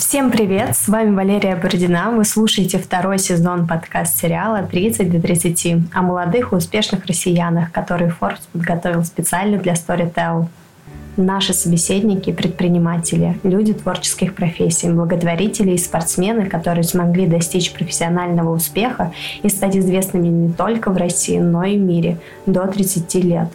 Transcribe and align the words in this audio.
Всем 0.00 0.30
привет! 0.30 0.74
С 0.76 0.88
вами 0.88 1.14
Валерия 1.14 1.56
Бородина. 1.56 2.10
Вы 2.10 2.24
слушаете 2.24 2.78
второй 2.78 3.18
сезон 3.18 3.66
подкаст-сериала 3.66 4.66
«30 4.66 5.10
до 5.10 5.18
30» 5.18 5.82
о 5.92 6.00
молодых 6.00 6.52
и 6.52 6.54
успешных 6.54 7.04
россиянах, 7.04 7.70
которые 7.70 8.10
Forbes 8.18 8.40
подготовил 8.50 9.04
специально 9.04 9.58
для 9.58 9.74
Storytel. 9.74 10.46
Наши 11.18 11.52
собеседники– 11.52 12.32
предприниматели, 12.32 13.38
люди 13.42 13.74
творческих 13.74 14.34
профессий, 14.34 14.88
благотворители 14.88 15.72
и 15.72 15.78
спортсмены, 15.78 16.46
которые 16.46 16.84
смогли 16.84 17.26
достичь 17.26 17.70
профессионального 17.70 18.54
успеха 18.54 19.12
и 19.42 19.50
стать 19.50 19.76
известными 19.76 20.28
не 20.28 20.50
только 20.50 20.90
в 20.90 20.96
России, 20.96 21.38
но 21.38 21.62
и 21.64 21.76
в 21.76 21.80
мире 21.80 22.16
до 22.46 22.66
30 22.66 23.14
лет. 23.16 23.48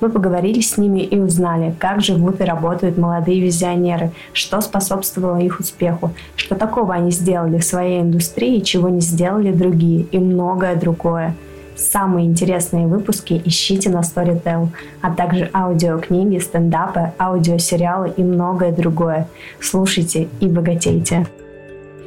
Мы 0.00 0.10
поговорили 0.10 0.60
с 0.60 0.76
ними 0.76 1.00
и 1.00 1.18
узнали, 1.18 1.74
как 1.78 2.00
живут 2.00 2.40
и 2.40 2.44
работают 2.44 2.98
молодые 2.98 3.40
визионеры, 3.40 4.10
что 4.32 4.60
способствовало 4.60 5.38
их 5.38 5.60
успеху, 5.60 6.12
что 6.36 6.54
такого 6.54 6.94
они 6.94 7.10
сделали 7.10 7.58
в 7.58 7.64
своей 7.64 8.00
индустрии, 8.00 8.60
чего 8.60 8.88
не 8.88 9.00
сделали 9.00 9.52
другие 9.52 10.02
и 10.12 10.18
многое 10.18 10.76
другое. 10.76 11.34
Самые 11.76 12.26
интересные 12.26 12.86
выпуски 12.86 13.40
ищите 13.44 13.90
на 13.90 14.00
Storytel, 14.00 14.68
а 15.02 15.10
также 15.10 15.50
аудиокниги, 15.52 16.38
стендапы, 16.38 17.12
аудиосериалы 17.18 18.12
и 18.16 18.22
многое 18.22 18.72
другое. 18.72 19.28
Слушайте 19.60 20.28
и 20.40 20.48
богатейте. 20.48 21.26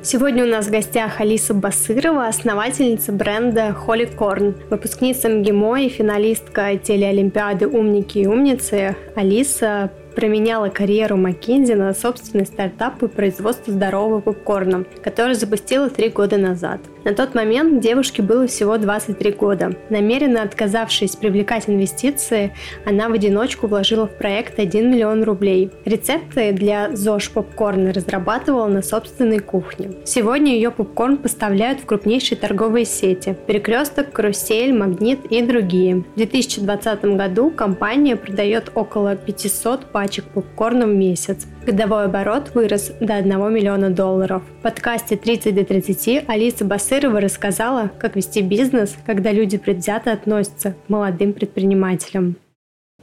Сегодня 0.02 0.46
у 0.46 0.48
нас 0.48 0.68
в 0.68 0.72
гостях 0.72 1.20
Алиса 1.20 1.54
Басырова, 1.54 2.28
основательница 2.28 3.12
бренда 3.12 3.76
Holy 3.86 4.10
Corn, 4.16 4.56
выпускница 4.70 5.28
МГИМО 5.28 5.82
и 5.82 5.90
финалистка 5.90 6.78
телеолимпиады 6.78 7.68
«Умники 7.68 8.20
и 8.20 8.26
умницы». 8.26 8.96
Алиса 9.16 9.92
променяла 10.16 10.70
карьеру 10.70 11.18
Маккинзи 11.18 11.74
на 11.74 11.94
собственный 11.94 12.46
стартап 12.46 13.00
по 13.00 13.10
производству 13.10 13.74
здорового 13.74 14.22
попкорна, 14.22 14.86
который 15.04 15.36
запустила 15.36 15.90
три 15.90 16.08
года 16.10 16.38
назад. 16.38 16.80
На 17.06 17.14
тот 17.14 17.34
момент 17.34 17.80
девушке 17.82 18.22
было 18.22 18.46
всего 18.48 18.78
23 18.78 19.32
года. 19.32 19.76
Намеренно 19.90 20.42
отказавшись 20.42 21.16
привлекать 21.16 21.70
инвестиции, 21.70 22.54
она 22.86 23.08
в 23.08 23.14
одиночку 23.14 23.68
вложила 23.68 24.06
в 24.06 24.18
проект 24.18 24.60
1 24.60 24.92
миллион 24.92 25.24
рублей. 25.24 25.72
Рецепты 25.86 26.52
для 26.52 26.94
ЗОЖ 26.96 27.30
попкорна 27.30 27.94
разрабатывала 27.94 28.68
на 28.68 28.82
собственной 28.82 29.40
кухне. 29.40 29.92
Сегодня 30.04 30.54
ее 30.54 30.72
попкорн 30.72 31.18
поставляют 31.18 31.80
в 31.80 31.86
крупнейшие 31.86 32.38
торговые 32.38 32.86
сети– 32.86 33.36
Перекресток, 33.48 34.12
Карусель, 34.12 34.74
Магнит 34.74 35.20
и 35.30 35.42
другие. 35.42 36.04
В 36.16 36.18
2020 36.18 37.06
году 37.16 37.50
компания 37.50 38.18
продает 38.18 38.72
около 38.76 39.16
500 39.16 39.86
пачек 39.86 40.26
попкорна 40.26 40.86
в 40.86 40.94
месяц. 40.94 41.48
Годовой 41.66 42.06
оборот 42.06 42.52
вырос 42.56 42.92
до 43.00 43.16
1 43.16 43.54
миллиона 43.54 43.90
долларов. 43.90 44.42
В 44.60 44.64
подкасте 44.64 45.16
«30 45.16 45.52
до 45.52 45.62
30» 45.62 46.24
Алиса 46.28 46.66
Басырова 46.66 47.20
рассказала, 47.20 47.92
как 48.00 48.16
вести 48.16 48.42
бизнес, 48.42 48.96
когда 49.06 49.32
люди 49.32 49.58
предвзято 49.58 50.12
относятся 50.12 50.72
к 50.72 50.90
молодым 50.90 51.34
предпринимателям. 51.34 52.38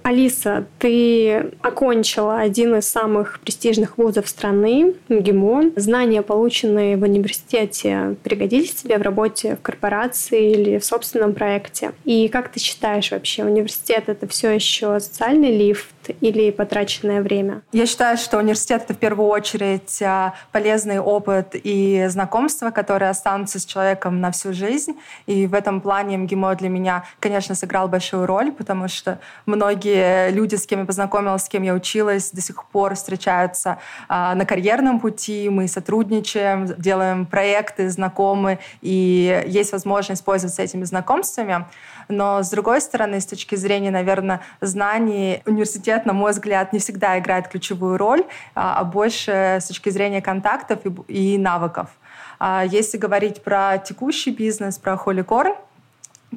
Алиса, 0.06 0.66
ты 0.78 1.50
окончила 1.62 2.38
один 2.38 2.76
из 2.76 2.88
самых 2.88 3.40
престижных 3.40 3.98
вузов 3.98 4.28
страны, 4.28 4.94
МГИМО. 5.08 5.72
Знания, 5.74 6.22
полученные 6.22 6.96
в 6.96 7.02
университете, 7.02 8.14
пригодились 8.22 8.72
тебе 8.72 8.98
в 8.98 9.02
работе 9.02 9.56
в 9.56 9.62
корпорации 9.62 10.52
или 10.52 10.78
в 10.78 10.84
собственном 10.84 11.34
проекте? 11.34 11.90
И 12.04 12.28
как 12.28 12.52
ты 12.52 12.60
считаешь 12.60 13.10
вообще, 13.10 13.44
университет— 13.44 14.04
это 14.06 14.28
все 14.28 14.50
еще 14.50 15.00
социальный 15.00 15.56
лифт 15.58 15.95
или 16.20 16.50
потраченное 16.50 17.22
время? 17.22 17.62
Я 17.72 17.86
считаю, 17.86 18.16
что 18.16 18.38
университет— 18.38 18.82
это 18.84 18.94
в 18.94 18.98
первую 18.98 19.28
очередь 19.28 20.00
а, 20.02 20.34
полезный 20.52 20.98
опыт 20.98 21.50
и 21.54 22.06
знакомства, 22.08 22.70
которые 22.70 23.10
останутся 23.10 23.58
с 23.58 23.64
человеком 23.64 24.20
на 24.20 24.30
всю 24.30 24.52
жизнь. 24.52 24.96
И 25.26 25.46
в 25.46 25.54
этом 25.54 25.80
плане 25.80 26.16
МГИМО 26.18 26.54
для 26.56 26.68
меня, 26.68 27.04
конечно, 27.20 27.54
сыграл 27.54 27.88
большую 27.88 28.26
роль, 28.26 28.52
потому 28.52 28.88
что 28.88 29.18
многие 29.46 30.30
люди, 30.30 30.56
с 30.56 30.66
кем 30.66 30.80
я 30.80 30.86
познакомилась, 30.86 31.44
с 31.44 31.48
кем 31.48 31.62
я 31.62 31.74
училась, 31.74 32.30
до 32.30 32.40
сих 32.40 32.64
пор 32.66 32.94
встречаются 32.94 33.78
а, 34.08 34.34
на 34.34 34.46
карьерном 34.46 35.00
пути. 35.00 35.48
Мы 35.48 35.68
сотрудничаем, 35.68 36.66
делаем 36.78 37.26
проекты, 37.26 37.88
знакомы, 37.90 38.58
и 38.82 39.44
есть 39.46 39.72
возможность 39.72 40.24
пользоваться 40.24 40.62
этими 40.62 40.84
знакомствами. 40.84 41.66
Но, 42.08 42.42
с 42.42 42.50
другой 42.50 42.80
стороны, 42.80 43.20
с 43.20 43.26
точки 43.26 43.56
зрения, 43.56 43.90
наверное, 43.90 44.40
знаний, 44.60 45.42
университет, 45.46 46.06
на 46.06 46.12
мой 46.12 46.32
взгляд, 46.32 46.72
не 46.72 46.78
всегда 46.78 47.18
играет 47.18 47.48
ключевую 47.48 47.96
роль, 47.98 48.24
а, 48.54 48.78
а 48.78 48.84
больше 48.84 49.58
с 49.60 49.66
точки 49.66 49.90
зрения 49.90 50.22
контактов 50.22 50.80
и, 51.08 51.38
навыков. 51.38 51.90
А 52.38 52.64
если 52.64 52.98
говорить 52.98 53.42
про 53.42 53.78
текущий 53.78 54.30
бизнес, 54.30 54.78
про 54.78 54.96
Холикорн, 54.96 55.54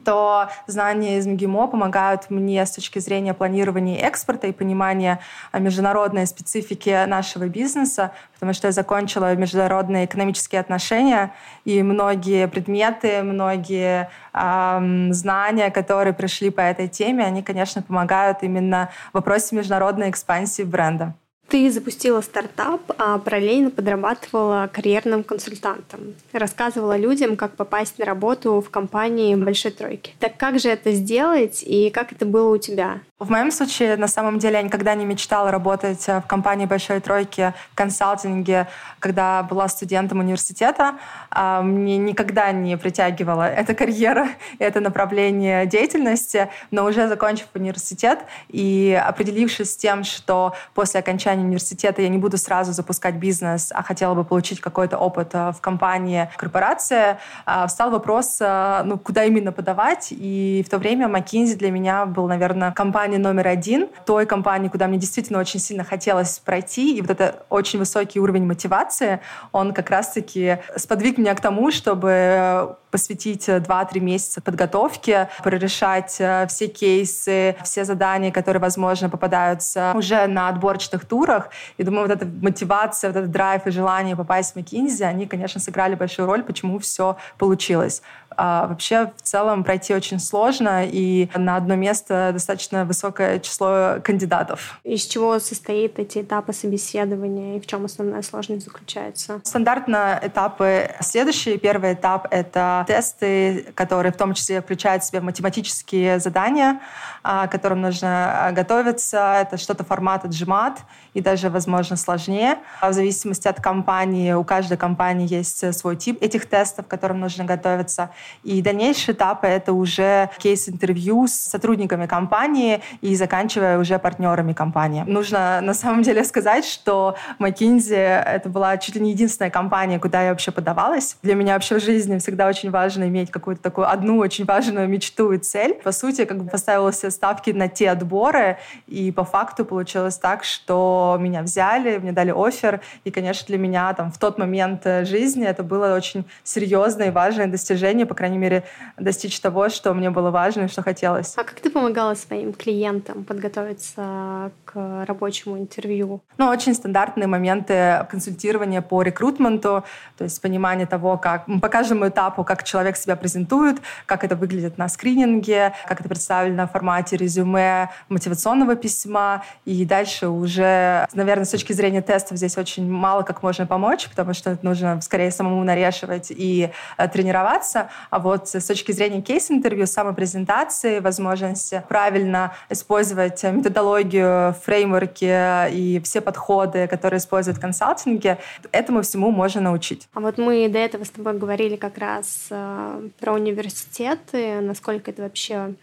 то 0.04 0.50
знания 0.68 1.18
из 1.18 1.28
МГИМО 1.28 1.68
помогают 1.68 2.30
мне 2.30 2.66
с 2.66 2.72
точки 2.72 3.00
зрения 3.00 3.34
планирования 3.34 4.00
экспорта 4.00 4.48
и 4.48 4.52
понимания 4.52 5.20
международной 5.54 6.28
специфики 6.28 7.06
нашего 7.06 7.48
бизнеса, 7.48 8.12
потому 8.34 8.54
что 8.54 8.68
я 8.68 8.72
закончила 8.72 9.36
международные 9.36 10.06
экономические 10.06 10.62
отношения, 10.62 11.34
и 11.66 11.84
многие 11.84 12.48
предметы, 12.48 13.24
многие 13.24 14.10
эм, 14.34 15.14
знания, 15.14 15.72
которые 15.72 16.14
пришли 16.14 16.50
по 16.50 16.62
этой 16.62 16.88
теме, 16.88 17.26
они, 17.26 17.44
конечно, 17.44 17.82
помогают 17.82 18.44
именно 18.44 18.90
в 19.12 19.16
вопросе 19.16 19.56
международной 19.56 20.10
экспансии 20.10 20.64
бренда. 20.64 21.14
Ты 21.50 21.72
запустила 21.72 22.22
стартап, 22.22 22.80
а 23.00 23.18
параллельно 23.18 23.72
подрабатывала 23.72 24.70
карьерным 24.72 25.24
консультантом. 25.24 26.14
Рассказывала 26.32 26.96
людям, 26.96 27.36
как 27.36 27.56
попасть 27.56 27.98
на 27.98 28.06
работу 28.06 28.62
в 28.62 28.70
компании 28.70 29.34
Большой 29.36 29.72
Тройки. 29.72 30.14
Так 30.20 30.38
как 30.38 30.60
же 30.60 30.70
это 30.70 30.92
сделать 30.92 31.64
и 31.64 31.90
как 31.90 32.12
это 32.12 32.28
было 32.28 32.54
у 32.54 32.58
тебя? 32.58 33.00
В 33.20 33.30
моем 33.32 33.52
случае, 33.52 33.98
на 33.98 34.08
самом 34.08 34.40
деле, 34.40 34.56
я 34.56 34.62
никогда 34.62 34.96
не 34.96 35.04
мечтала 35.04 35.52
работать 35.52 36.08
э, 36.08 36.22
в 36.22 36.28
компании 36.28 36.66
Большой 36.66 37.02
Тройки 37.02 37.54
в 37.74 37.76
консалтинге, 37.76 38.68
когда 39.00 39.44
была 39.44 39.68
студентом 39.68 40.20
университета. 40.20 40.96
А, 41.30 41.62
мне 41.62 41.98
никогда 41.98 42.54
не 42.54 42.78
притягивала 42.78 43.50
эта 43.50 43.76
карьера, 43.76 44.30
это 44.58 44.80
направление 44.80 45.66
деятельности, 45.66 46.50
но 46.72 46.86
уже 46.86 47.10
закончив 47.10 47.48
университет 47.54 48.20
и 48.48 48.98
определившись 49.06 49.74
с 49.74 49.76
тем, 49.76 50.06
что 50.06 50.54
после 50.74 51.02
окончания 51.02 51.39
университета 51.42 52.02
я 52.02 52.10
не 52.10 52.18
буду 52.18 52.38
сразу 52.38 52.72
запускать 52.72 53.16
бизнес, 53.16 53.72
а 53.74 53.84
хотела 53.84 54.14
бы 54.14 54.24
получить 54.24 54.60
какой-то 54.60 54.98
опыт 54.98 55.30
э, 55.34 55.52
в 55.52 55.62
компании, 55.62 56.30
в 56.34 56.38
корпорации, 56.38 57.18
а, 57.46 57.68
встал 57.68 57.92
вопрос, 57.92 58.38
э, 58.40 58.82
ну, 58.86 58.98
куда 58.98 59.26
именно 59.26 59.52
подавать. 59.52 60.08
И 60.12 60.64
в 60.66 60.70
то 60.70 60.78
время 60.78 61.08
McKinsey 61.08 61.56
для 61.56 61.72
меня 61.72 62.06
был, 62.06 62.28
наверное, 62.28 62.72
компании 62.72 63.18
номер 63.18 63.48
один, 63.48 63.88
той 64.06 64.26
компании, 64.26 64.70
куда 64.70 64.88
мне 64.88 64.98
действительно 64.98 65.40
очень 65.40 65.60
сильно 65.60 65.84
хотелось 65.84 66.40
пройти, 66.40 66.98
и 66.98 67.02
вот 67.02 67.10
это 67.10 67.44
очень 67.50 67.80
высокий 67.80 68.20
уровень 68.20 68.46
мотивации, 68.46 69.20
он 69.52 69.74
как 69.74 69.90
раз-таки 69.90 70.58
сподвиг 70.76 71.18
меня 71.18 71.36
к 71.36 71.42
тому, 71.42 71.72
чтобы 71.72 72.78
посвятить 72.92 73.48
2-3 73.48 74.00
месяца 74.00 74.42
подготовке, 74.42 75.30
прорешать 75.44 76.16
э, 76.20 76.48
все 76.48 76.68
кейсы, 76.68 77.56
все 77.64 77.86
задания, 77.86 78.32
которые, 78.32 78.62
возможно, 78.62 79.10
попадаются 79.10 79.94
уже 79.96 80.26
на 80.28 80.50
отборочных 80.50 81.06
турах. 81.06 81.29
И 81.78 81.84
думаю, 81.84 82.08
вот 82.08 82.12
эта 82.12 82.26
мотивация, 82.26 83.10
вот 83.10 83.18
этот 83.18 83.32
драйв 83.32 83.66
и 83.68 83.72
желание 83.72 84.16
попасть 84.16 84.56
в 84.56 84.58
McKinsey, 84.58 85.04
они, 85.04 85.28
конечно, 85.28 85.60
сыграли 85.60 85.96
большую 85.96 86.26
роль, 86.26 86.44
почему 86.44 86.80
все 86.80 87.18
получилось. 87.38 88.02
А 88.42 88.68
вообще, 88.68 89.12
в 89.18 89.22
целом, 89.22 89.64
пройти 89.64 89.94
очень 89.94 90.20
сложно, 90.20 90.86
и 90.86 91.30
на 91.36 91.58
одно 91.58 91.76
место 91.76 92.30
достаточно 92.32 92.86
высокое 92.86 93.40
число 93.40 93.96
кандидатов. 94.02 94.80
Из 94.84 95.06
чего 95.06 95.40
состоит 95.40 96.00
эти 96.00 96.20
этапы 96.20 96.54
собеседования, 96.54 97.58
и 97.58 97.60
в 97.60 97.68
чем 97.68 97.86
основная 97.86 98.22
сложность 98.22 98.66
заключается? 98.66 99.42
Стандартно 99.44 100.20
этапы 100.22 100.90
следующие. 101.02 101.58
Первый 101.58 101.94
этап— 101.94 102.28
это 102.32 102.86
тесты, 102.88 103.66
которые 103.76 104.14
в 104.14 104.18
том 104.18 104.34
числе 104.34 104.62
включают 104.62 105.04
в 105.04 105.08
себя 105.08 105.22
математические 105.22 106.20
задания, 106.20 106.80
к 107.24 107.48
которым 107.48 107.82
нужно 107.82 108.48
а, 108.48 108.52
готовиться. 108.52 109.40
Это 109.42 109.58
что-то 109.58 109.84
формата 109.84 110.28
GMAT 110.28 110.78
и 111.14 111.22
даже, 111.22 111.50
возможно, 111.50 111.98
сложнее. 111.98 112.58
В 112.82 112.94
зависимости 112.94 113.48
от 113.48 113.62
компании, 113.62 114.34
у 114.34 114.44
каждой 114.44 114.78
компании 114.78 115.28
есть 115.30 115.74
свой 115.74 115.96
тип 115.96 116.22
этих 116.22 116.46
тестов, 116.46 116.86
к 116.86 116.90
которым 116.90 117.20
нужно 117.20 117.46
готовиться. 117.46 118.12
И 118.44 118.62
дальнейшие 118.62 119.16
этапы— 119.16 119.48
это 119.48 119.74
уже 119.74 120.30
кейс-интервью 120.38 121.28
с 121.28 121.34
сотрудниками 121.34 122.06
компании 122.06 122.82
и 123.02 123.16
заканчивая 123.16 123.80
уже 123.80 124.00
партнерами 124.00 124.54
компании. 124.54 125.04
Нужно 125.06 125.62
на 125.62 125.74
самом 125.74 126.04
деле 126.04 126.24
сказать, 126.24 126.66
что 126.66 127.16
McKinsey— 127.40 127.96
это 128.26 128.50
была 128.50 128.78
чуть 128.78 128.96
ли 128.96 129.02
не 129.02 129.12
единственная 129.12 129.52
компания, 129.52 130.00
куда 130.00 130.24
я 130.24 130.30
вообще 130.30 130.52
подавалась. 130.52 131.18
Для 131.22 131.36
меня 131.36 131.54
вообще 131.54 131.80
в 131.80 131.84
жизни 131.84 132.18
всегда 132.20 132.48
очень 132.48 132.72
важно 132.72 133.06
иметь 133.06 133.32
какую-то 133.32 133.62
такую 133.62 133.90
одну 133.90 134.18
очень 134.18 134.46
важную 134.46 134.88
мечту 134.88 135.32
и 135.32 135.38
цель. 135.38 135.76
По 135.76 135.92
сути, 135.92 136.26
как 136.26 136.44
бы 136.44 136.50
поставила 136.50 136.92
все 137.10 137.12
ставки 137.12 137.52
на 137.52 137.68
те 137.68 137.90
отборы, 137.90 138.58
и 138.88 139.12
по 139.12 139.24
факту 139.24 139.66
получилось 139.66 140.18
так, 140.18 140.44
что 140.44 141.18
меня 141.20 141.42
взяли, 141.42 141.98
мне 141.98 142.12
дали 142.12 142.32
офер. 142.32 142.82
И, 143.04 143.12
конечно, 143.12 143.48
для 143.48 143.58
меня 143.58 143.94
там 143.94 144.12
в 144.12 144.18
тот 144.18 144.38
момент 144.38 144.86
э, 144.86 145.06
жизни 145.06 145.46
это 145.46 145.64
было 145.64 145.96
очень 145.96 146.26
серьезное 146.44 147.08
и 147.08 147.12
важное 147.12 147.48
достижение, 147.48 148.06
по 148.06 148.16
крайней 148.16 148.38
мере, 148.38 148.64
достичь 148.98 149.40
того, 149.40 149.70
что 149.70 149.94
мне 149.94 150.10
было 150.10 150.32
важно 150.32 150.64
и 150.64 150.68
что 150.68 150.82
хотелось. 150.82 151.34
А 151.38 151.44
как 151.44 151.60
ты 151.60 151.70
помогала 151.70 152.16
своим 152.16 152.54
клиентам 152.54 153.24
подготовиться 153.24 154.52
к 154.66 155.06
рабочему 155.06 155.58
интервью? 155.58 156.22
Ну, 156.38 156.48
очень 156.48 156.74
стандартные 156.74 157.28
моменты 157.28 158.06
консультирования 158.10 158.82
по 158.82 159.02
рекрутменту, 159.02 159.84
то 160.18 160.24
есть 160.24 160.42
понимание 160.42 160.86
того, 160.86 161.18
как 161.18 161.46
по 161.62 161.70
каждому 161.70 162.08
этапу, 162.08 162.44
как 162.44 162.64
человек 162.64 162.98
себя 162.98 163.16
презентует, 163.16 163.78
как 164.06 164.24
это 164.24 164.36
выглядит 164.36 164.78
на 164.78 164.88
скрининге, 164.90 165.74
как 165.88 166.00
это 166.00 166.10
представлено 166.10 166.68
в 166.68 166.72
формате 166.72 166.99
резюме, 167.12 167.90
мотивационного 168.10 168.76
письма, 168.76 169.44
и 169.66 169.86
дальше 169.86 170.28
уже, 170.28 171.08
наверное, 171.14 171.46
с 171.46 171.50
точки 171.50 171.74
зрения 171.74 172.02
тестов 172.02 172.38
здесь 172.38 172.58
очень 172.58 172.90
мало 172.90 173.24
как 173.24 173.44
можно 173.44 173.66
помочь, 173.66 174.08
потому 174.10 174.34
что 174.34 174.58
нужно 174.62 175.02
скорее 175.02 175.32
самому 175.32 175.64
нарешивать 175.64 176.32
и 176.32 176.70
э, 176.98 177.08
тренироваться, 177.08 177.90
а 178.10 178.20
вот 178.20 178.50
с 178.50 178.66
точки 178.66 178.92
зрения 178.92 179.22
кейс-интервью, 179.22 179.88
самопрезентации, 179.88 181.00
возможности 181.00 181.84
правильно 181.88 182.54
использовать 182.70 183.44
методологию, 183.44 184.56
фреймворки 184.64 185.72
и 185.72 186.02
все 186.04 186.22
подходы, 186.22 186.88
которые 186.88 187.20
используют 187.20 187.58
в 187.58 187.62
консалтинге, 187.62 188.38
этому 188.72 189.02
всему 189.02 189.32
можно 189.32 189.62
научить. 189.62 190.08
А 190.14 190.20
вот 190.20 190.38
мы 190.38 190.70
до 190.70 190.80
этого 190.80 191.04
с 191.04 191.10
тобой 191.10 191.38
говорили 191.38 191.76
как 191.76 191.98
раз 191.98 192.48
э, 192.50 193.10
про 193.20 193.34
университеты, 193.34 194.62
насколько 194.62 195.12
это 195.12 195.24
вообще 195.24 195.74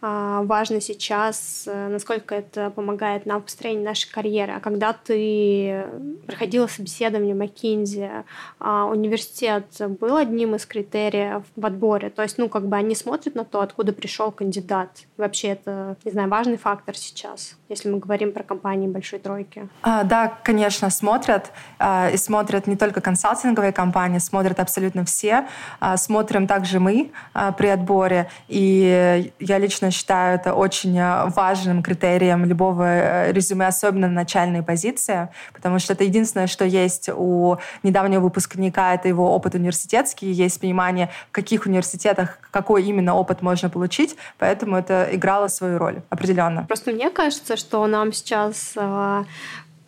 важно 0.00 0.80
сейчас, 0.80 1.64
э, 1.66 1.88
насколько 1.88 2.34
это 2.34 2.70
помогает 2.70 3.26
нам 3.26 3.42
в 3.42 3.44
построении 3.44 3.84
нашей 3.84 4.10
карьеры. 4.10 4.52
А 4.52 4.60
когда 4.60 4.92
ты 4.92 5.86
проходила 6.26 6.66
собеседование 6.66 7.34
в 7.34 7.38
McKinsey, 7.38 8.24
а, 8.58 8.86
университет 8.86 9.66
был 10.00 10.16
одним 10.16 10.54
из 10.54 10.64
критериев 10.64 11.44
в 11.54 11.66
отборе? 11.66 12.10
То 12.10 12.22
есть, 12.22 12.38
ну, 12.38 12.48
как 12.48 12.66
бы 12.66 12.76
они 12.76 12.94
смотрят 12.94 13.34
на 13.34 13.44
то, 13.44 13.60
откуда 13.60 13.92
пришел 13.92 14.32
кандидат. 14.32 15.02
Вообще 15.16 15.48
это, 15.48 15.96
не 16.04 16.12
знаю, 16.12 16.30
важный 16.30 16.56
фактор 16.56 16.96
сейчас, 16.96 17.58
если 17.70 17.88
мы 17.88 17.98
говорим 17.98 18.32
про 18.32 18.42
компании 18.42 18.88
большой 18.88 19.20
тройки. 19.20 19.68
А, 19.82 20.02
да, 20.04 20.32
конечно, 20.42 20.90
смотрят. 20.90 21.52
А, 21.78 22.10
и 22.12 22.16
смотрят 22.16 22.66
не 22.66 22.76
только 22.76 23.00
консалтинговые 23.00 23.72
компании, 23.72 24.18
смотрят 24.18 24.60
абсолютно 24.60 25.04
все. 25.04 25.46
А, 25.78 25.96
смотрим 25.96 26.46
также 26.46 26.80
мы 26.80 27.12
а, 27.32 27.52
при 27.52 27.68
отборе. 27.68 28.28
И 28.48 29.30
я 29.38 29.58
лично 29.58 29.90
считаю 29.90 30.34
это 30.34 30.54
очень 30.54 30.98
э, 30.98 31.26
важным 31.28 31.82
критерием 31.82 32.44
любого 32.44 32.84
э, 32.84 33.32
резюме, 33.32 33.66
особенно 33.66 34.08
на 34.08 34.14
начальной 34.14 34.62
позиции, 34.62 35.28
потому 35.52 35.78
что 35.78 35.92
это 35.92 36.04
единственное, 36.04 36.46
что 36.46 36.64
есть 36.64 37.08
у 37.14 37.56
недавнего 37.82 38.20
выпускника, 38.20 38.94
это 38.94 39.08
его 39.08 39.34
опыт 39.34 39.54
университетский, 39.54 40.30
есть 40.30 40.60
понимание, 40.60 41.10
в 41.28 41.32
каких 41.32 41.66
университетах 41.66 42.38
какой 42.50 42.84
именно 42.84 43.14
опыт 43.14 43.42
можно 43.42 43.70
получить, 43.70 44.16
поэтому 44.38 44.76
это 44.76 45.08
играло 45.12 45.48
свою 45.48 45.78
роль 45.78 46.02
определенно. 46.10 46.64
Просто 46.66 46.90
мне 46.92 47.10
кажется, 47.10 47.56
что 47.60 47.86
нам 47.86 48.12
сейчас 48.12 48.72
э, 48.74 49.24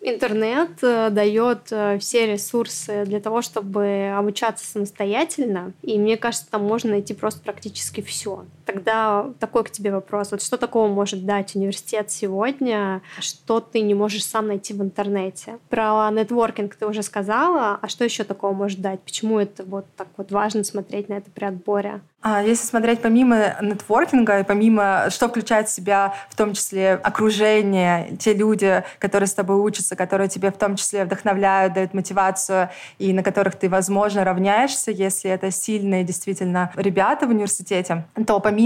интернет 0.03 0.71
э, 0.83 1.11
дает 1.11 1.69
э, 1.71 1.99
все 1.99 2.27
ресурсы 2.27 3.05
для 3.07 3.21
того, 3.21 3.41
чтобы 3.43 4.13
обучаться 4.17 4.65
самостоятельно. 4.65 5.73
И 5.83 5.99
мне 5.99 6.17
кажется, 6.17 6.47
там 6.51 6.65
можно 6.65 6.91
найти 6.91 7.15
просто 7.15 7.41
практически 7.41 8.03
все. 8.03 8.45
Тогда 8.73 9.27
такой 9.39 9.65
к 9.65 9.71
тебе 9.71 9.93
вопрос. 9.93 10.31
Вот 10.31 10.43
что 10.43 10.57
такого 10.57 10.89
может 10.89 11.27
дать 11.27 11.55
университет 11.55 12.11
сегодня, 12.11 13.03
что 13.21 13.61
ты 13.61 13.81
не 13.81 13.95
можешь 13.95 14.25
сам 14.25 14.47
найти 14.47 14.73
в 14.75 14.83
интернете? 14.83 15.59
Про 15.69 16.11
нетворкинг 16.11 16.75
ты 16.75 16.87
уже 16.87 17.03
сказала, 17.03 17.79
а 17.81 17.89
что 17.89 18.05
еще 18.05 18.25
такого 18.25 18.53
может 18.53 18.81
дать? 18.81 19.01
Почему 19.01 19.39
это 19.39 19.65
вот 19.65 19.87
так 19.97 20.09
вот 20.17 20.33
важно 20.33 20.65
смотреть 20.65 21.09
на 21.09 21.15
это 21.15 21.31
при 21.31 21.45
отборе? 21.45 22.01
А 22.23 22.41
если 22.41 22.65
смотреть 22.65 23.03
помимо 23.03 23.57
нетворкинга 23.61 24.39
и 24.39 24.45
помимо, 24.45 25.09
что 25.11 25.29
включает 25.29 25.69
в 25.69 25.73
себя 25.73 26.15
в 26.31 26.37
том 26.37 26.55
числе 26.55 26.93
окружение, 26.93 28.17
те 28.17 28.33
люди, 28.33 28.85
которые 29.01 29.27
с 29.27 29.35
тобой 29.35 29.57
учатся, 29.57 29.97
которые 29.97 30.29
тебе 30.29 30.53
в 30.53 30.57
том 30.57 30.77
числе 30.77 31.05
вдохновляют, 31.05 31.75
дают 31.75 31.95
мотивацию 31.95 32.71
и 32.99 33.13
на 33.13 33.25
которых 33.25 33.57
ты, 33.57 33.69
возможно, 33.69 34.25
равняешься, 34.25 34.93
если 34.93 35.33
это 35.33 35.51
сильные 35.51 36.05
действительно 36.05 36.71
ребята 36.77 37.27
в 37.27 37.31
университете, 37.31 38.05
то 38.25 38.39
помимо 38.39 38.62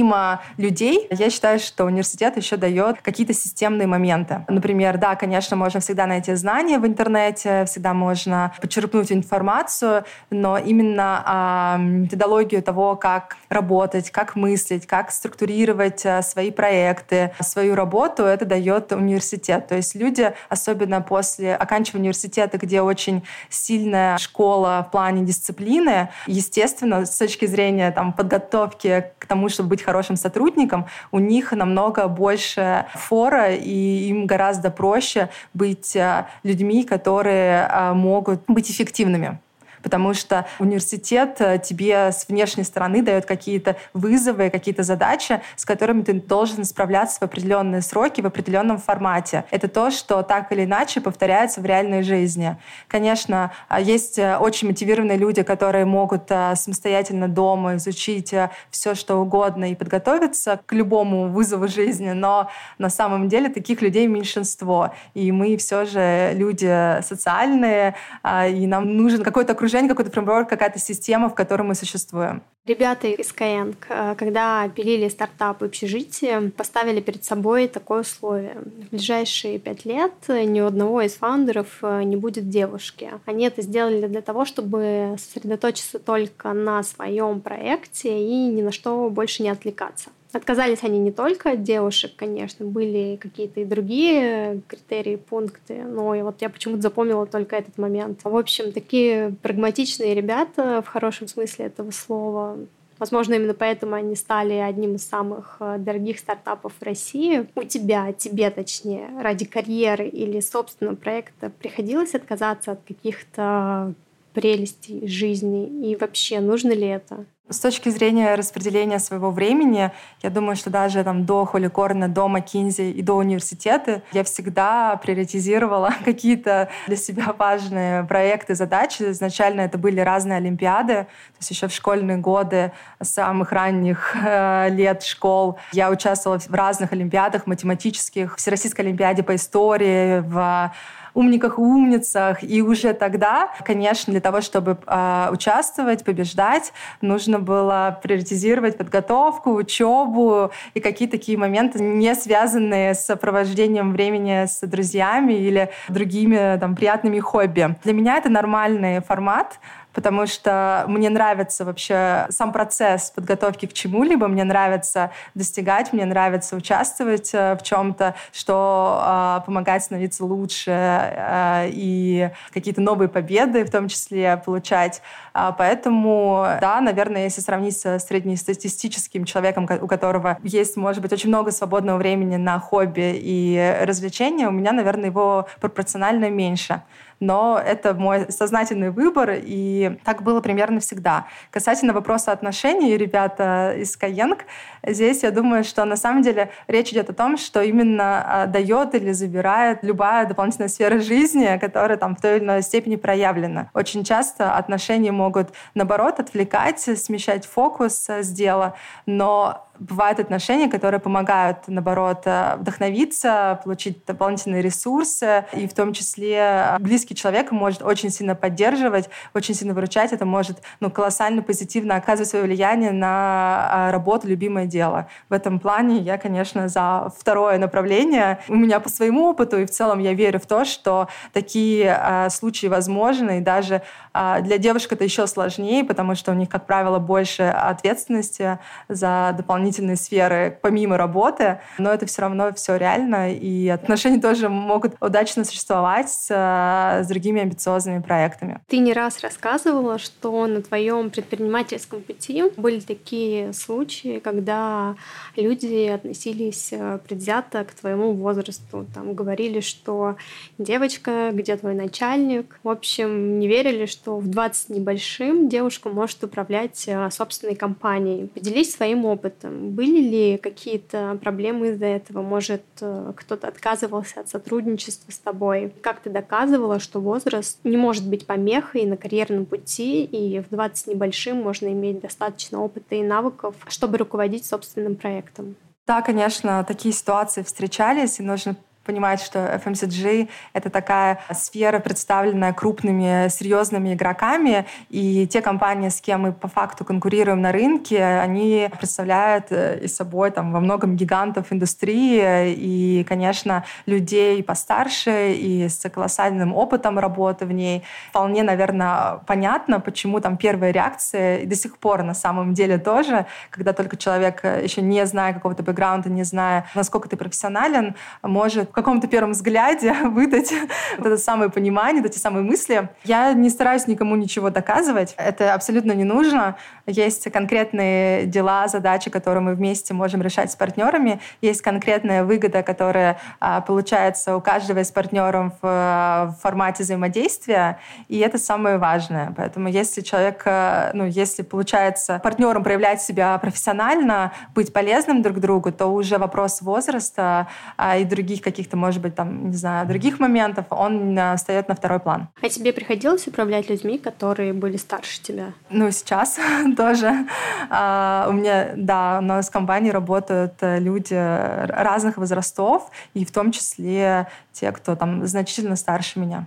людей, 0.56 1.06
я 1.10 1.30
считаю, 1.30 1.58
что 1.58 1.84
университет 1.84 2.36
еще 2.36 2.56
дает 2.56 3.02
какие-то 3.02 3.32
системные 3.32 3.86
моменты. 3.86 4.44
Например, 4.48 4.98
да, 4.98 5.14
конечно, 5.16 5.56
можно 5.56 5.80
всегда 5.80 6.06
найти 6.06 6.34
знания 6.34 6.78
в 6.78 6.86
интернете, 6.86 7.64
всегда 7.66 7.94
можно 7.94 8.52
почерпнуть 8.60 9.12
информацию, 9.12 10.04
но 10.30 10.58
именно 10.58 11.22
а, 11.24 11.76
методологию 11.78 12.62
того, 12.62 12.96
как 12.96 13.36
работать, 13.48 14.10
как 14.10 14.36
мыслить, 14.36 14.86
как 14.86 15.10
структурировать 15.10 16.04
э, 16.04 16.22
свои 16.22 16.50
проекты, 16.50 17.32
свою 17.40 17.74
работу, 17.74 18.24
это 18.24 18.44
дает 18.44 18.92
университет. 18.92 19.68
То 19.68 19.76
есть 19.76 19.94
люди, 19.94 20.32
особенно 20.48 21.00
после 21.00 21.54
оканчивания 21.54 22.06
университета, 22.06 22.58
где 22.58 22.80
очень 22.82 23.22
сильная 23.48 24.18
школа 24.18 24.84
в 24.88 24.90
плане 24.90 25.24
дисциплины, 25.24 26.10
естественно, 26.26 27.06
с 27.06 27.16
точки 27.16 27.46
зрения 27.46 27.90
там, 27.90 28.12
подготовки 28.12 29.12
к 29.18 29.26
тому, 29.26 29.48
чтобы 29.48 29.75
быть 29.76 29.84
хорошим 29.84 30.16
сотрудником, 30.16 30.86
у 31.12 31.18
них 31.18 31.52
намного 31.52 32.08
больше 32.08 32.86
фора, 32.94 33.54
и 33.54 34.08
им 34.08 34.26
гораздо 34.26 34.70
проще 34.70 35.28
быть 35.54 35.94
э, 35.94 36.26
людьми, 36.44 36.84
которые 36.84 37.68
э, 37.70 37.92
могут 37.92 38.40
быть 38.48 38.70
эффективными 38.70 39.38
потому 39.86 40.14
что 40.14 40.46
университет 40.58 41.36
э, 41.38 41.60
тебе 41.62 42.10
с 42.10 42.26
внешней 42.26 42.64
стороны 42.64 43.02
дает 43.02 43.24
какие-то 43.24 43.76
вызовы, 43.94 44.50
какие-то 44.50 44.82
задачи, 44.82 45.40
с 45.54 45.64
которыми 45.64 46.02
ты 46.02 46.14
должен 46.14 46.64
справляться 46.64 47.20
в 47.20 47.22
определенные 47.22 47.82
сроки, 47.82 48.20
в 48.20 48.26
определенном 48.26 48.78
формате. 48.78 49.44
Это 49.52 49.68
то, 49.68 49.92
что 49.92 50.22
так 50.22 50.50
или 50.50 50.64
иначе 50.64 51.00
повторяется 51.00 51.60
в 51.60 51.66
реальной 51.66 52.02
жизни. 52.02 52.56
Конечно, 52.88 53.52
а, 53.68 53.80
есть 53.80 54.18
э, 54.18 54.36
очень 54.38 54.66
мотивированные 54.66 55.18
люди, 55.18 55.44
которые 55.44 55.84
могут 55.84 56.24
э, 56.30 56.56
самостоятельно 56.56 57.28
дома 57.28 57.76
изучить 57.76 58.34
все, 58.72 58.96
что 58.96 59.18
угодно 59.18 59.70
и 59.70 59.76
подготовиться 59.76 60.58
к 60.66 60.72
любому 60.72 61.28
вызову 61.28 61.68
жизни, 61.68 62.10
но 62.10 62.50
на 62.78 62.90
самом 62.90 63.28
деле 63.28 63.50
таких 63.50 63.82
людей 63.82 64.08
меньшинство. 64.08 64.92
И 65.14 65.30
мы 65.30 65.56
все 65.58 65.84
же 65.84 66.32
люди 66.34 67.00
социальные, 67.02 67.94
а, 68.24 68.48
и 68.48 68.66
нам 68.66 68.96
нужен 68.96 69.22
какое-то 69.22 69.52
окружение 69.52 69.75
окружение, 69.76 69.88
какой-то 69.88 70.10
фреймворк, 70.10 70.48
какая-то 70.48 70.78
система, 70.78 71.28
в 71.28 71.34
которой 71.34 71.62
мы 71.62 71.74
существуем. 71.74 72.42
Ребята 72.66 73.06
из 73.06 73.32
Skyeng, 73.32 73.76
э, 73.88 74.14
когда 74.16 74.68
пилили 74.68 75.08
стартап 75.08 75.62
и 75.62 75.66
общежитие, 75.66 76.50
поставили 76.50 77.00
перед 77.00 77.24
собой 77.24 77.68
такое 77.68 78.00
условие. 78.00 78.56
В 78.56 78.90
ближайшие 78.90 79.58
пять 79.58 79.84
лет 79.84 80.12
ни 80.28 80.60
у 80.60 80.66
одного 80.66 81.02
из 81.02 81.14
фаундеров 81.14 81.78
э, 81.82 82.02
не 82.02 82.16
будет 82.16 82.48
девушки. 82.48 83.10
Они 83.26 83.46
это 83.46 83.62
сделали 83.62 84.06
для 84.08 84.20
того, 84.20 84.44
чтобы 84.44 85.16
сосредоточиться 85.18 85.98
только 85.98 86.52
на 86.52 86.82
своем 86.82 87.40
проекте 87.40 88.20
и 88.20 88.48
ни 88.48 88.62
на 88.62 88.72
что 88.72 89.08
больше 89.10 89.42
не 89.42 89.50
отвлекаться. 89.50 90.10
Отказались 90.32 90.82
они 90.82 90.98
не 90.98 91.12
только 91.12 91.52
от 91.52 91.62
девушек, 91.62 92.12
конечно, 92.16 92.66
были 92.66 93.16
какие-то 93.20 93.60
и 93.60 93.64
другие 93.64 94.60
критерии, 94.66 95.16
пункты, 95.16 95.82
но 95.84 96.14
и 96.14 96.22
вот 96.22 96.42
я 96.42 96.48
почему-то 96.48 96.82
запомнила 96.82 97.26
только 97.26 97.56
этот 97.56 97.78
момент. 97.78 98.20
В 98.24 98.36
общем, 98.36 98.72
такие 98.72 99.34
прагматичные 99.42 100.14
ребята, 100.14 100.82
в 100.82 100.88
хорошем 100.88 101.28
смысле 101.28 101.66
этого 101.66 101.90
слова, 101.90 102.58
Возможно, 102.98 103.34
именно 103.34 103.52
поэтому 103.52 103.94
они 103.94 104.16
стали 104.16 104.54
одним 104.54 104.94
из 104.94 105.06
самых 105.06 105.58
э, 105.60 105.76
дорогих 105.78 106.18
стартапов 106.18 106.72
в 106.80 106.82
России. 106.82 107.46
У 107.54 107.62
тебя, 107.62 108.12
тебе 108.12 108.50
точнее, 108.50 109.10
ради 109.20 109.44
карьеры 109.44 110.08
или 110.08 110.40
собственного 110.40 110.96
проекта 110.96 111.50
приходилось 111.50 112.14
отказаться 112.14 112.72
от 112.72 112.80
каких-то 112.88 113.92
прелестей 114.32 115.06
жизни? 115.06 115.90
И 115.90 115.96
вообще, 115.96 116.40
нужно 116.40 116.72
ли 116.72 116.86
это? 116.86 117.26
С 117.48 117.60
точки 117.60 117.90
зрения 117.90 118.34
распределения 118.34 118.98
своего 118.98 119.30
времени, 119.30 119.92
я 120.20 120.30
думаю, 120.30 120.56
что 120.56 120.68
даже 120.68 121.04
там 121.04 121.24
до 121.24 121.44
Холикорна, 121.44 122.08
до 122.08 122.26
Маккинзи 122.26 122.90
и 122.90 123.02
до 123.02 123.14
университета 123.14 124.02
я 124.10 124.24
всегда 124.24 124.96
приоритизировала 124.96 125.94
какие-то 126.04 126.70
для 126.88 126.96
себя 126.96 127.32
важные 127.38 128.02
проекты, 128.02 128.56
задачи. 128.56 129.04
Изначально 129.12 129.60
это 129.60 129.78
были 129.78 130.00
разные 130.00 130.38
олимпиады. 130.38 130.94
То 131.04 131.38
есть 131.38 131.50
еще 131.52 131.68
в 131.68 131.72
школьные 131.72 132.16
годы, 132.16 132.72
самых 133.00 133.52
ранних 133.52 134.16
э, 134.20 134.68
лет 134.70 135.04
школ, 135.04 135.56
я 135.70 135.92
участвовала 135.92 136.40
в 136.40 136.52
разных 136.52 136.92
олимпиадах 136.92 137.46
математических, 137.46 138.36
Всероссийской 138.38 138.86
олимпиаде 138.86 139.22
по 139.22 139.36
истории, 139.36 140.18
в 140.18 140.72
умниках 141.16 141.58
и 141.58 141.60
умницах. 141.60 142.44
И 142.44 142.62
уже 142.62 142.92
тогда, 142.92 143.50
конечно, 143.64 144.12
для 144.12 144.20
того, 144.20 144.40
чтобы 144.40 144.78
э, 144.86 145.28
участвовать, 145.32 146.04
побеждать, 146.04 146.72
нужно 147.00 147.38
было 147.38 147.98
приоритизировать 148.02 148.76
подготовку, 148.76 149.54
учебу 149.54 150.50
и 150.74 150.80
какие-то 150.80 151.16
такие 151.16 151.38
моменты, 151.38 151.82
не 151.82 152.14
связанные 152.14 152.94
с 152.94 153.06
сопровождением 153.06 153.92
времени 153.92 154.46
с 154.46 154.60
друзьями 154.66 155.32
или 155.32 155.70
другими 155.88 156.58
там, 156.58 156.76
приятными 156.76 157.18
хобби. 157.20 157.74
Для 157.82 157.92
меня 157.94 158.18
это 158.18 158.28
нормальный 158.28 159.00
формат, 159.00 159.58
потому 159.96 160.26
что 160.26 160.84
мне 160.88 161.08
нравится 161.08 161.64
вообще 161.64 162.26
сам 162.28 162.52
процесс 162.52 163.10
подготовки 163.10 163.64
к 163.64 163.72
чему-либо, 163.72 164.28
мне 164.28 164.44
нравится 164.44 165.10
достигать, 165.34 165.94
мне 165.94 166.04
нравится 166.04 166.54
участвовать 166.54 167.30
э, 167.32 167.56
в 167.56 167.62
чем-то, 167.62 168.14
что 168.30 169.40
э, 169.40 169.46
помогает 169.46 169.82
становиться 169.82 170.26
лучше 170.26 170.70
э, 170.70 171.70
и 171.70 172.28
какие-то 172.52 172.82
новые 172.82 173.08
победы 173.08 173.64
в 173.64 173.70
том 173.70 173.88
числе 173.88 174.36
получать. 174.36 175.00
А, 175.32 175.52
поэтому, 175.52 176.46
да, 176.60 176.82
наверное, 176.82 177.24
если 177.24 177.40
сравнить 177.40 177.78
с 177.78 177.98
среднестатистическим 178.00 179.24
человеком, 179.24 179.66
у 179.80 179.86
которого 179.86 180.36
есть, 180.42 180.76
может 180.76 181.00
быть, 181.00 181.12
очень 181.14 181.30
много 181.30 181.52
свободного 181.52 181.96
времени 181.96 182.36
на 182.36 182.60
хобби 182.60 183.18
и 183.18 183.78
развлечения, 183.80 184.46
у 184.46 184.52
меня, 184.52 184.72
наверное, 184.72 185.06
его 185.06 185.48
пропорционально 185.58 186.28
меньше 186.28 186.82
но 187.20 187.60
это 187.64 187.94
мой 187.94 188.30
сознательный 188.30 188.90
выбор, 188.90 189.34
и 189.34 189.98
так 190.04 190.22
было 190.22 190.40
примерно 190.40 190.80
всегда. 190.80 191.26
Касательно 191.50 191.92
вопроса 191.92 192.32
отношений, 192.32 192.96
ребята 192.96 193.74
из 193.76 193.96
Каенг, 193.96 194.44
здесь 194.86 195.22
я 195.22 195.30
думаю, 195.30 195.64
что 195.64 195.84
на 195.84 195.96
самом 195.96 196.22
деле 196.22 196.50
речь 196.68 196.90
идет 196.90 197.10
о 197.10 197.14
том, 197.14 197.36
что 197.36 197.62
именно 197.62 198.42
а, 198.42 198.46
дает 198.46 198.94
или 198.94 199.12
забирает 199.12 199.82
любая 199.82 200.26
дополнительная 200.26 200.68
сфера 200.68 201.00
жизни, 201.00 201.58
которая 201.60 201.96
там 201.96 202.16
в 202.16 202.20
той 202.20 202.36
или 202.36 202.44
иной 202.44 202.62
степени 202.62 202.96
проявлена. 202.96 203.70
Очень 203.74 204.04
часто 204.04 204.54
отношения 204.54 205.12
могут, 205.12 205.50
наоборот, 205.74 206.20
отвлекать, 206.20 206.80
смещать 206.80 207.46
фокус 207.46 208.08
с 208.08 208.28
дела, 208.30 208.74
но 209.06 209.66
бывают 209.78 210.20
отношения, 210.20 210.68
которые 210.68 211.00
помогают, 211.00 211.58
наоборот, 211.66 212.22
э, 212.24 212.56
вдохновиться, 212.56 213.60
получить 213.64 214.04
дополнительные 214.04 214.62
ресурсы, 214.62 215.44
и 215.52 215.66
в 215.66 215.74
том 215.74 215.92
числе 215.92 216.36
э, 216.36 216.74
близкий 217.06 217.14
человек 217.14 217.52
может 217.52 217.82
очень 217.82 218.10
сильно 218.10 218.34
поддерживать, 218.34 219.08
очень 219.34 219.54
сильно 219.54 219.74
выручать, 219.74 220.12
это 220.12 220.24
может 220.24 220.62
ну, 220.80 220.90
колоссально 220.90 221.42
позитивно 221.42 221.96
оказывать 221.96 222.28
свое 222.28 222.44
влияние 222.44 222.90
на 222.90 223.88
э, 223.88 223.92
работу, 223.92 224.26
любимое 224.26 224.66
дело. 224.66 225.06
В 225.28 225.32
этом 225.32 225.60
плане 225.60 225.98
я, 225.98 226.18
конечно, 226.18 226.68
за 226.68 227.12
второе 227.16 227.58
направление. 227.58 228.38
У 228.48 228.56
меня 228.56 228.80
по 228.80 228.88
своему 228.88 229.28
опыту, 229.30 229.58
и 229.58 229.66
в 229.66 229.70
целом 229.70 230.00
я 230.00 230.14
верю 230.14 230.40
в 230.40 230.46
то, 230.46 230.64
что 230.64 231.08
такие 231.32 231.96
э, 231.96 232.30
случаи 232.30 232.66
возможны, 232.66 233.38
и 233.38 233.40
даже 233.40 233.82
э, 234.12 234.40
для 234.40 234.58
девушек 234.58 234.92
это 234.92 235.04
еще 235.04 235.26
сложнее, 235.26 235.84
потому 235.84 236.16
что 236.16 236.32
у 236.32 236.34
них, 236.34 236.48
как 236.48 236.66
правило, 236.66 236.98
больше 236.98 237.42
ответственности 237.44 238.58
за 238.88 239.32
дополнительные 239.36 239.96
сферы 239.96 240.58
помимо 240.60 240.96
работы, 240.96 241.60
но 241.78 241.90
это 241.90 242.06
все 242.06 242.22
равно 242.22 242.52
все 242.54 242.76
реально, 242.76 243.32
и 243.32 243.68
отношения 243.68 244.20
тоже 244.20 244.48
могут 244.48 244.94
удачно 245.00 245.44
существовать 245.44 246.10
с, 246.10 246.95
с 247.02 247.08
другими 247.08 247.42
амбициозными 247.42 248.00
проектами. 248.00 248.60
Ты 248.68 248.78
не 248.78 248.92
раз 248.92 249.20
рассказывала, 249.20 249.98
что 249.98 250.46
на 250.46 250.62
твоем 250.62 251.10
предпринимательском 251.10 252.02
пути 252.02 252.44
были 252.56 252.80
такие 252.80 253.52
случаи, 253.52 254.18
когда 254.18 254.96
люди 255.36 255.86
относились 255.88 256.72
э, 256.72 256.98
предвзято 257.06 257.64
к 257.64 257.74
твоему 257.74 258.12
возрасту. 258.12 258.86
Там 258.94 259.14
говорили, 259.14 259.60
что 259.60 260.16
девочка, 260.58 261.30
где 261.32 261.56
твой 261.56 261.74
начальник? 261.74 262.58
В 262.62 262.68
общем, 262.68 263.38
не 263.38 263.48
верили, 263.48 263.86
что 263.86 264.18
в 264.18 264.28
20 264.28 264.70
небольшим 264.70 265.48
девушка 265.48 265.88
может 265.88 266.22
управлять 266.24 266.84
э, 266.86 267.10
собственной 267.10 267.54
компанией. 267.54 268.28
Поделись 268.28 268.74
своим 268.74 269.04
опытом. 269.04 269.70
Были 269.70 270.00
ли 270.00 270.38
какие-то 270.38 271.18
проблемы 271.22 271.68
из-за 271.68 271.86
этого? 271.86 272.22
Может, 272.22 272.62
э, 272.80 273.12
кто-то 273.16 273.48
отказывался 273.48 274.20
от 274.20 274.28
сотрудничества 274.28 275.10
с 275.10 275.18
тобой? 275.18 275.72
Как 275.80 276.00
ты 276.00 276.10
доказывала, 276.10 276.78
что 276.86 277.00
возраст 277.00 277.58
не 277.64 277.76
может 277.76 278.08
быть 278.08 278.26
помехой 278.26 278.86
на 278.86 278.96
карьерном 278.96 279.44
пути, 279.44 280.04
и 280.04 280.40
в 280.40 280.48
20 280.50 280.86
небольшим 280.86 281.38
можно 281.38 281.66
иметь 281.66 282.00
достаточно 282.00 282.62
опыта 282.62 282.94
и 282.94 283.02
навыков, 283.02 283.56
чтобы 283.66 283.98
руководить 283.98 284.46
собственным 284.46 284.94
проектом? 284.94 285.56
Да, 285.86 286.02
конечно, 286.02 286.64
такие 286.64 286.94
ситуации 286.94 287.42
встречались, 287.42 288.20
и 288.20 288.22
нужно 288.22 288.56
понимать, 288.86 289.20
что 289.20 289.38
FMCG— 289.38 290.28
это 290.52 290.70
такая 290.70 291.18
сфера, 291.32 291.80
представленная 291.80 292.52
крупными, 292.52 293.28
серьезными 293.28 293.94
игроками, 293.94 294.64
и 294.88 295.26
те 295.26 295.42
компании, 295.42 295.88
с 295.88 296.00
кем 296.00 296.22
мы 296.22 296.32
по 296.32 296.48
факту 296.48 296.84
конкурируем 296.84 297.40
на 297.42 297.52
рынке, 297.52 298.04
они 298.04 298.70
представляют 298.78 299.46
э, 299.50 299.80
из 299.82 299.96
собой 299.96 300.30
там, 300.30 300.52
во 300.52 300.60
многом 300.60 300.96
гигантов 300.96 301.52
индустрии 301.52 302.52
и, 302.52 303.04
конечно, 303.04 303.64
людей 303.86 304.42
постарше 304.42 305.32
и 305.32 305.68
с 305.68 305.88
колоссальным 305.90 306.54
опытом 306.54 306.98
работы 306.98 307.46
в 307.46 307.52
ней. 307.52 307.82
Вполне, 308.10 308.42
наверное, 308.42 309.20
понятно, 309.26 309.80
почему 309.80 310.20
там 310.20 310.36
первая 310.36 310.70
реакция, 310.70 311.38
и 311.38 311.46
до 311.46 311.56
сих 311.56 311.78
пор 311.78 312.02
на 312.02 312.14
самом 312.14 312.54
деле 312.54 312.78
тоже, 312.78 313.26
когда 313.50 313.72
только 313.72 313.96
человек, 313.96 314.40
э, 314.44 314.62
еще 314.62 314.82
не 314.82 315.04
зная 315.06 315.34
какого-то 315.34 315.62
бэкграунда, 315.62 316.08
не 316.08 316.22
зная, 316.22 316.66
насколько 316.74 317.08
ты 317.08 317.16
профессионален, 317.16 317.94
может 318.22 318.70
каком-то 318.76 319.06
первом 319.06 319.32
взгляде 319.32 319.92
выдать 320.04 320.52
вот 320.98 321.06
это 321.06 321.16
самое 321.16 321.50
понимание, 321.50 322.04
эти 322.04 322.18
самые 322.18 322.42
мысли. 322.42 322.90
Я 323.04 323.32
не 323.32 323.48
стараюсь 323.48 323.86
никому 323.86 324.16
ничего 324.16 324.50
доказывать. 324.50 325.14
Это 325.16 325.54
абсолютно 325.54 325.92
не 325.92 326.04
нужно. 326.04 326.56
Есть 326.86 327.32
конкретные 327.32 328.26
дела, 328.26 328.68
задачи, 328.68 329.10
которые 329.10 329.42
мы 329.42 329.54
вместе 329.54 329.94
можем 329.94 330.20
решать 330.20 330.52
с 330.52 330.56
партнерами. 330.56 331.20
Есть 331.40 331.62
конкретная 331.62 332.22
выгода, 332.22 332.62
которая 332.62 333.18
а, 333.40 333.62
получается 333.62 334.36
у 334.36 334.42
каждого 334.42 334.80
из 334.80 334.90
партнеров 334.90 335.54
в, 335.62 336.36
в 336.36 336.42
формате 336.42 336.82
взаимодействия. 336.82 337.78
И 338.08 338.18
это 338.18 338.36
самое 338.36 338.76
важное. 338.76 339.32
Поэтому 339.36 339.68
если 339.68 340.02
человек, 340.02 340.42
э, 340.44 340.90
ну, 340.92 341.06
если 341.06 341.42
получается 341.42 342.20
партнером 342.22 342.62
проявлять 342.62 343.00
себя 343.00 343.38
профессионально, 343.38 344.32
быть 344.54 344.74
полезным 344.74 345.22
друг 345.22 345.40
другу, 345.40 345.72
то 345.72 345.86
уже 345.86 346.18
вопрос 346.18 346.60
возраста 346.60 347.48
а, 347.78 347.96
и 347.96 348.04
других 348.04 348.42
каких 348.42 348.65
каких-то, 348.66 348.76
может 348.76 349.02
быть, 349.02 349.14
там, 349.14 349.50
не 349.50 349.56
знаю, 349.56 349.86
других 349.86 350.20
моментов, 350.20 350.64
он 350.70 351.18
э, 351.18 351.36
встает 351.36 351.68
на 351.68 351.74
второй 351.74 351.98
план. 351.98 352.28
А 352.42 352.48
тебе 352.48 352.72
приходилось 352.72 353.28
управлять 353.28 353.70
людьми, 353.70 353.98
которые 353.98 354.52
были 354.52 354.76
старше 354.76 355.22
тебя? 355.22 355.52
Ну, 355.70 355.90
сейчас 355.90 356.38
тоже. 356.76 357.26
А, 357.70 358.26
у 358.28 358.32
меня, 358.32 358.72
да, 358.76 359.18
у 359.20 359.24
нас 359.24 359.48
в 359.48 359.52
компании 359.52 359.92
работают 359.92 360.54
э, 360.60 360.80
люди 360.80 361.14
разных 361.14 362.16
возрастов, 362.16 362.90
и 363.14 363.24
в 363.24 363.30
том 363.30 363.52
числе 363.52 364.26
те, 364.52 364.72
кто 364.72 364.96
там 364.96 365.26
значительно 365.26 365.76
старше 365.76 366.20
меня. 366.20 366.46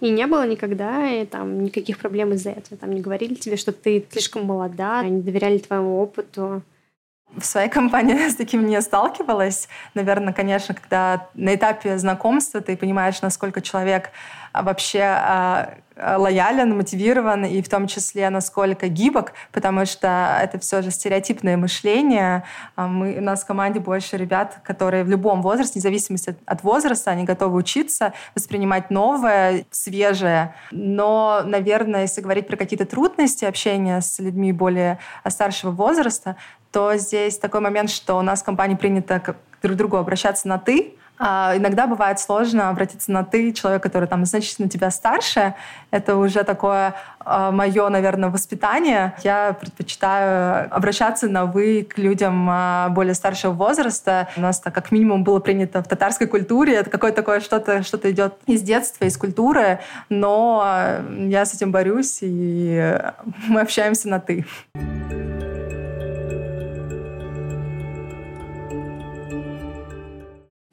И 0.00 0.10
не 0.10 0.26
было 0.26 0.46
никогда 0.46 1.10
и, 1.10 1.24
там, 1.26 1.64
никаких 1.64 1.98
проблем 1.98 2.32
из-за 2.32 2.50
этого. 2.50 2.76
Там 2.78 2.90
не 2.90 3.00
говорили 3.00 3.34
тебе, 3.34 3.56
что 3.56 3.72
ты 3.72 4.04
слишком 4.10 4.44
молода, 4.44 5.02
не 5.02 5.22
доверяли 5.22 5.58
твоему 5.58 6.00
опыту 6.00 6.62
в 7.34 7.44
своей 7.44 7.68
компании 7.68 8.28
с 8.30 8.36
таким 8.36 8.66
не 8.66 8.80
сталкивалась. 8.80 9.68
Наверное, 9.94 10.32
конечно, 10.32 10.74
когда 10.74 11.28
на 11.34 11.54
этапе 11.54 11.98
знакомства 11.98 12.60
ты 12.60 12.76
понимаешь, 12.76 13.20
насколько 13.22 13.60
человек 13.60 14.10
а, 14.52 14.62
вообще 14.62 15.02
а, 15.02 15.74
лоялен, 15.96 16.76
мотивирован 16.76 17.44
и 17.44 17.62
в 17.62 17.68
том 17.68 17.86
числе 17.86 18.28
насколько 18.30 18.88
гибок, 18.88 19.32
потому 19.52 19.86
что 19.86 20.38
это 20.42 20.58
все 20.58 20.82
же 20.82 20.90
стереотипное 20.90 21.56
мышление. 21.56 22.44
А, 22.74 22.86
мы, 22.86 23.16
у 23.18 23.22
нас 23.22 23.42
в 23.42 23.46
команде 23.46 23.80
больше 23.80 24.16
ребят, 24.16 24.60
которые 24.62 25.04
в 25.04 25.08
любом 25.08 25.42
возрасте, 25.42 25.78
независимо 25.78 26.18
от 26.46 26.62
возраста, 26.62 27.10
они 27.10 27.24
готовы 27.24 27.58
учиться, 27.58 28.12
воспринимать 28.34 28.90
новое, 28.90 29.66
свежее. 29.70 30.54
Но, 30.70 31.42
наверное, 31.44 32.02
если 32.02 32.20
говорить 32.20 32.46
про 32.46 32.56
какие-то 32.56 32.86
трудности 32.86 33.44
общения 33.44 34.00
с 34.00 34.18
людьми 34.18 34.52
более 34.52 34.98
старшего 35.28 35.70
возраста, 35.70 36.36
то 36.76 36.94
здесь 36.98 37.38
такой 37.38 37.60
момент, 37.60 37.88
что 37.88 38.18
у 38.18 38.22
нас 38.22 38.42
в 38.42 38.44
компании 38.44 38.74
принято 38.74 39.18
к 39.18 39.34
друг 39.62 39.78
другу 39.78 39.96
обращаться 39.96 40.46
на 40.46 40.58
«ты», 40.58 40.92
а 41.18 41.54
иногда 41.56 41.86
бывает 41.86 42.20
сложно 42.20 42.68
обратиться 42.68 43.10
на 43.10 43.24
«ты», 43.24 43.52
человек, 43.52 43.82
который 43.82 44.06
там 44.06 44.26
значительно 44.26 44.68
тебя 44.68 44.90
старше. 44.90 45.54
Это 45.90 46.16
уже 46.16 46.44
такое 46.44 46.94
а, 47.20 47.50
мое, 47.50 47.88
наверное, 47.88 48.28
воспитание. 48.28 49.14
Я 49.24 49.56
предпочитаю 49.58 50.68
обращаться 50.70 51.28
на 51.28 51.46
«вы» 51.46 51.82
к 51.82 51.96
людям 51.96 52.46
а, 52.50 52.90
более 52.90 53.14
старшего 53.14 53.52
возраста. 53.52 54.28
У 54.36 54.42
нас, 54.42 54.60
так 54.60 54.74
как 54.74 54.92
минимум, 54.92 55.24
было 55.24 55.40
принято 55.40 55.82
в 55.82 55.88
татарской 55.88 56.26
культуре. 56.26 56.74
Это 56.74 56.90
какое-то 56.90 57.16
такое 57.16 57.40
что-то 57.40 57.84
что 57.84 57.98
идет 58.10 58.34
из 58.44 58.60
детства, 58.60 59.06
из 59.06 59.16
культуры. 59.16 59.80
Но 60.10 61.00
я 61.08 61.46
с 61.46 61.54
этим 61.54 61.72
борюсь, 61.72 62.18
и 62.20 63.00
мы 63.48 63.62
общаемся 63.62 64.10
на 64.10 64.20
«ты». 64.20 64.44